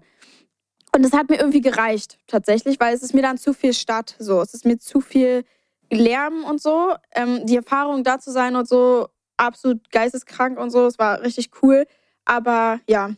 [0.96, 4.16] Und das hat mir irgendwie gereicht, tatsächlich, weil es ist mir dann zu viel Stadt.
[4.18, 5.44] So, es ist mir zu viel
[5.92, 6.94] Lärm und so.
[7.14, 10.86] Ähm, die Erfahrung da zu sein und so, absolut geisteskrank und so.
[10.86, 11.86] Es war richtig cool.
[12.26, 13.12] Aber ja,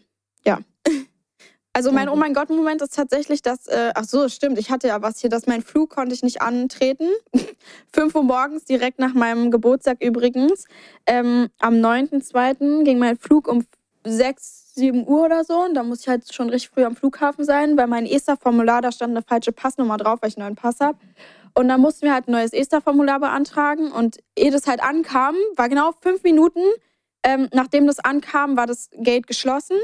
[0.46, 0.60] ja.
[1.74, 5.04] Also mein Oh mein Gott-Moment ist tatsächlich, dass, äh, ach so, stimmt, ich hatte ja
[5.04, 7.08] was hier, dass mein Flug konnte ich nicht antreten.
[7.94, 10.66] 5 Uhr morgens, direkt nach meinem Geburtstag übrigens.
[11.06, 12.84] Ähm, am 9.2.
[12.84, 13.64] ging mein Flug um
[14.04, 15.66] 6, 7 Uhr oder so.
[15.66, 18.92] Und da muss ich halt schon richtig früh am Flughafen sein, weil mein ESTA-Formular, da
[18.92, 20.98] stand eine falsche Passnummer drauf, weil ich einen neuen Pass habe.
[21.58, 23.92] Und dann mussten wir halt ein neues ESTA-Formular beantragen.
[23.92, 26.62] Und ehe das halt ankam, war genau fünf Minuten,
[27.24, 29.78] ähm, nachdem das ankam, war das Gate geschlossen.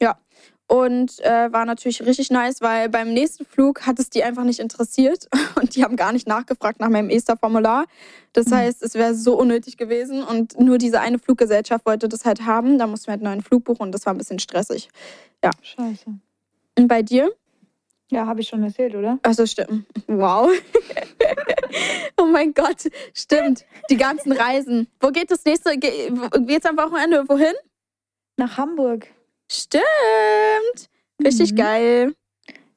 [0.00, 0.18] Ja.
[0.66, 4.58] Und äh, war natürlich richtig nice, weil beim nächsten Flug hat es die einfach nicht
[4.58, 5.28] interessiert.
[5.54, 7.84] Und die haben gar nicht nachgefragt nach meinem ESTA-Formular.
[8.32, 8.54] Das Mhm.
[8.56, 10.24] heißt, es wäre so unnötig gewesen.
[10.24, 12.78] Und nur diese eine Fluggesellschaft wollte das halt haben.
[12.78, 14.88] Da mussten wir halt einen neuen Flug buchen und das war ein bisschen stressig.
[15.62, 16.06] Scheiße.
[16.78, 17.30] Und bei dir?
[18.10, 19.18] Ja, habe ich schon erzählt, oder?
[19.22, 19.86] Also stimmt.
[20.06, 20.50] Wow.
[22.18, 23.64] oh mein Gott, stimmt.
[23.90, 24.88] Die ganzen Reisen.
[25.00, 25.76] Wo geht das nächste?
[25.78, 27.54] Geht's am Wochenende wohin?
[28.36, 29.06] Nach Hamburg.
[29.50, 29.82] Stimmt.
[31.22, 31.56] Richtig Mhm.
[31.56, 32.14] geil.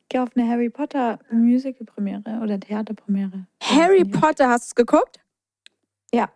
[0.10, 3.48] Geh auf eine Harry Potter Musical-Premiere oder Theaterpremiere.
[3.62, 4.06] Harry.
[4.06, 5.20] Potter, hast du es geguckt?
[6.14, 6.30] Ja.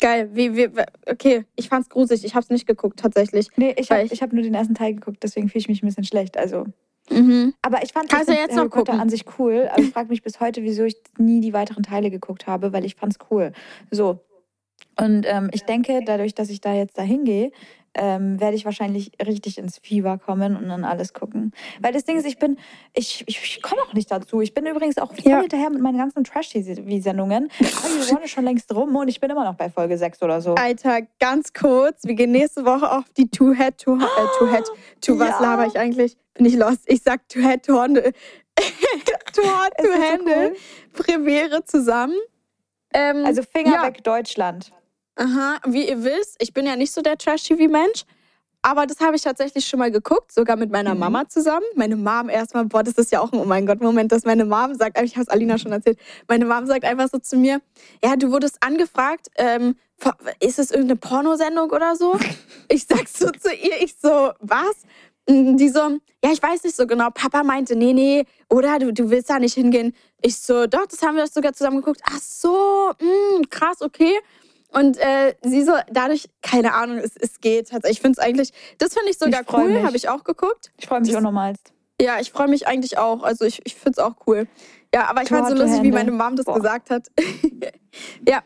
[0.00, 0.30] Geil.
[0.32, 0.68] Wie, wie,
[1.06, 2.24] okay, ich fand's gruselig.
[2.24, 3.48] Ich hab's nicht geguckt, tatsächlich.
[3.56, 6.04] Nee, ich habe hab nur den ersten Teil geguckt, deswegen fühle ich mich ein bisschen
[6.04, 6.36] schlecht.
[6.36, 6.66] Also,
[7.10, 7.54] Mhm.
[7.62, 9.00] aber ich fand Kannst find jetzt Harry noch Potter gucken?
[9.00, 12.10] an sich cool, aber ich frage mich bis heute, wieso ich nie die weiteren Teile
[12.10, 13.52] geguckt habe, weil ich fand's cool.
[13.90, 14.20] So.
[14.98, 17.50] Und ähm, ich denke, dadurch, dass ich da jetzt dahin gehe,
[17.94, 21.52] ähm, werde ich wahrscheinlich richtig ins Fieber kommen und dann alles gucken.
[21.80, 22.58] Weil das Ding ist, ich bin,
[22.94, 24.40] ich, ich, ich komme auch nicht dazu.
[24.40, 25.40] Ich bin übrigens auch voll Ja.
[25.40, 27.50] hinterher mit meinen ganzen Trash-TV-Sendungen.
[28.10, 30.54] One ist schon längst rum und ich bin immer noch bei Folge 6 oder so.
[30.54, 32.04] Alter, ganz kurz.
[32.04, 33.98] Wir gehen nächste Woche auf die Two-Head, to, äh,
[34.38, 34.64] Two-Head,
[35.02, 35.40] to was Ja.
[35.40, 36.16] laber ich eigentlich?
[36.34, 36.80] Bin ich lost?
[36.86, 37.74] Ich sag Two-Head, Es to
[39.42, 40.50] wird so Handle.
[40.52, 40.56] cool.
[40.94, 42.14] Premiere zusammen.
[42.94, 43.82] Ähm, Also Finger ja.
[43.84, 44.72] weg Deutschland.
[45.16, 48.04] Aha, wie ihr wisst, ich bin ja nicht so der Trash-TV-Mensch.
[48.64, 51.00] Aber das habe ich tatsächlich schon mal geguckt, sogar mit meiner Mhm.
[51.00, 51.66] Mama zusammen.
[51.74, 54.44] Meine Mom erstmal, boah, das ist ja auch ein Oh mein Gott Moment, dass meine
[54.44, 55.98] Mom sagt, ich habe es Alina schon erzählt,
[56.28, 57.60] meine Mom sagt einfach so zu mir,
[58.04, 59.74] ja, du wurdest angefragt, ähm,
[60.38, 62.16] ist es irgendeine Pornosendung oder so?
[62.68, 64.76] Ich sag so zu ihr, ich so, was?
[65.28, 65.80] Die so,
[66.24, 67.10] ja, ich weiß nicht so genau.
[67.10, 69.94] Papa meinte, nee, nee, oder du, du willst da nicht hingehen.
[70.22, 72.00] Ich so, doch, das haben wir sogar zusammen geguckt.
[72.04, 74.14] Ach so, mh, krass, okay.
[74.72, 77.72] Und äh, sie so, dadurch, keine Ahnung, es, es geht.
[77.72, 80.72] Also ich finde es eigentlich, das finde ich sogar Ich cool, habe ich auch geguckt.
[80.78, 81.72] Ich freue mich Das- auch nochmalst.
[82.00, 83.22] Ja, ich freue mich eigentlich auch.
[83.22, 84.48] Also ich, ich finde es auch cool.
[84.94, 85.92] Ja, aber ich fand so lustig, wie handle.
[85.92, 86.56] meine Mom das Boah.
[86.56, 87.06] gesagt hat.
[88.28, 88.42] ja,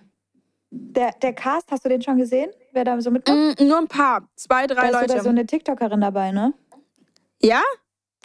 [0.71, 2.51] Der, der Cast, hast du den schon gesehen?
[2.73, 3.59] Wer da so mitmacht?
[3.61, 5.09] mm, nur ein paar, zwei, Da drei ist Leute.
[5.09, 6.53] sogar so eine TikTokerin dabei, ne?
[7.43, 7.63] ja?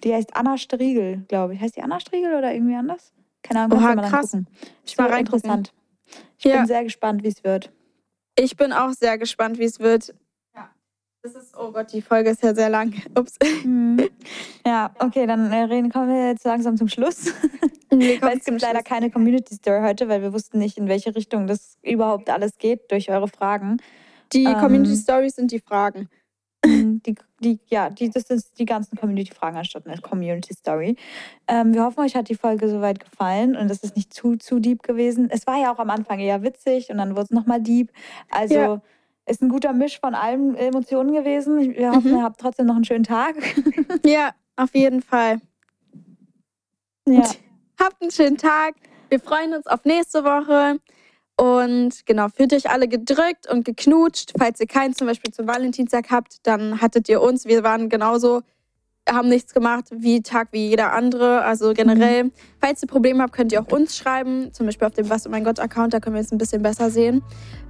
[0.03, 1.61] Die heißt Anna Striegel, glaube ich.
[1.61, 3.13] Heißt die Anna Striegel oder irgendwie anders?
[3.43, 4.37] Keine Ahnung, kannst Oha, du mal krass.
[4.85, 5.73] Ich mal interessant.
[6.39, 6.57] Ich Ja.
[6.57, 7.71] bin sehr gespannt, wie es wird.
[8.41, 10.15] Ich bin auch sehr gespannt, wie es wird.
[10.55, 10.71] Ja.
[11.21, 12.91] Das ist, oh Gott, die Folge ist ja sehr lang.
[13.17, 13.35] Ups.
[14.65, 17.33] Ja, okay, dann äh, reden, kommen wir jetzt langsam zum Schluss.
[17.93, 18.85] Nee, weil es gibt leider Schluss.
[18.85, 22.89] keine Community Story heute, weil wir wussten nicht, in welche Richtung das überhaupt alles geht
[22.89, 23.81] durch eure Fragen.
[24.31, 26.07] Die ähm, Community Stories sind die Fragen.
[27.41, 30.95] Die, ja, die, das sind die ganzen Community-Fragen anstatt eine Community Story.
[31.47, 34.59] Ähm, wir hoffen, euch hat die Folge soweit gefallen und es ist nicht zu, zu
[34.59, 35.29] deep gewesen.
[35.31, 37.91] Es war ja auch am Anfang eher witzig und dann wurde es nochmal deep.
[38.29, 38.81] Also Ja.
[39.25, 41.75] ist ein guter Misch von allen Emotionen gewesen.
[41.75, 42.17] Wir hoffen, Mhm.
[42.17, 43.35] ihr habt trotzdem noch einen schönen Tag.
[44.05, 45.39] Ja, auf jeden Fall.
[47.07, 47.23] ja.
[47.79, 48.75] Habt einen schönen Tag.
[49.09, 50.79] Wir freuen uns auf nächste Woche.
[51.41, 54.33] Und genau, fühlt euch alle gedrückt und geknutscht.
[54.37, 57.45] Falls ihr keinen zum Beispiel zum Valentinstag habt, dann hattet ihr uns.
[57.45, 58.41] Wir waren genauso,
[59.09, 61.41] haben nichts gemacht wie Tag wie jeder andere.
[61.41, 62.29] Also generell,
[62.59, 64.53] falls ihr Probleme habt, könnt ihr auch uns schreiben.
[64.53, 66.61] Zum Beispiel auf dem Was oh mein Gott Account, da können wir es ein bisschen
[66.61, 67.23] besser sehen.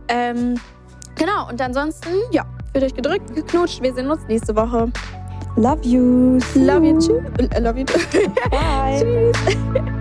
[0.09, 0.55] Ähm,
[1.15, 3.81] genau, und ansonsten, ja, fühlt euch gedrückt, geknutscht.
[3.81, 4.91] Wir sehen uns nächste Woche.
[5.55, 6.39] Love you.
[6.55, 7.21] Love you too.
[7.37, 7.99] Äh, Love you too.
[8.51, 9.31] Bye.
[9.31, 10.00] Tschüss.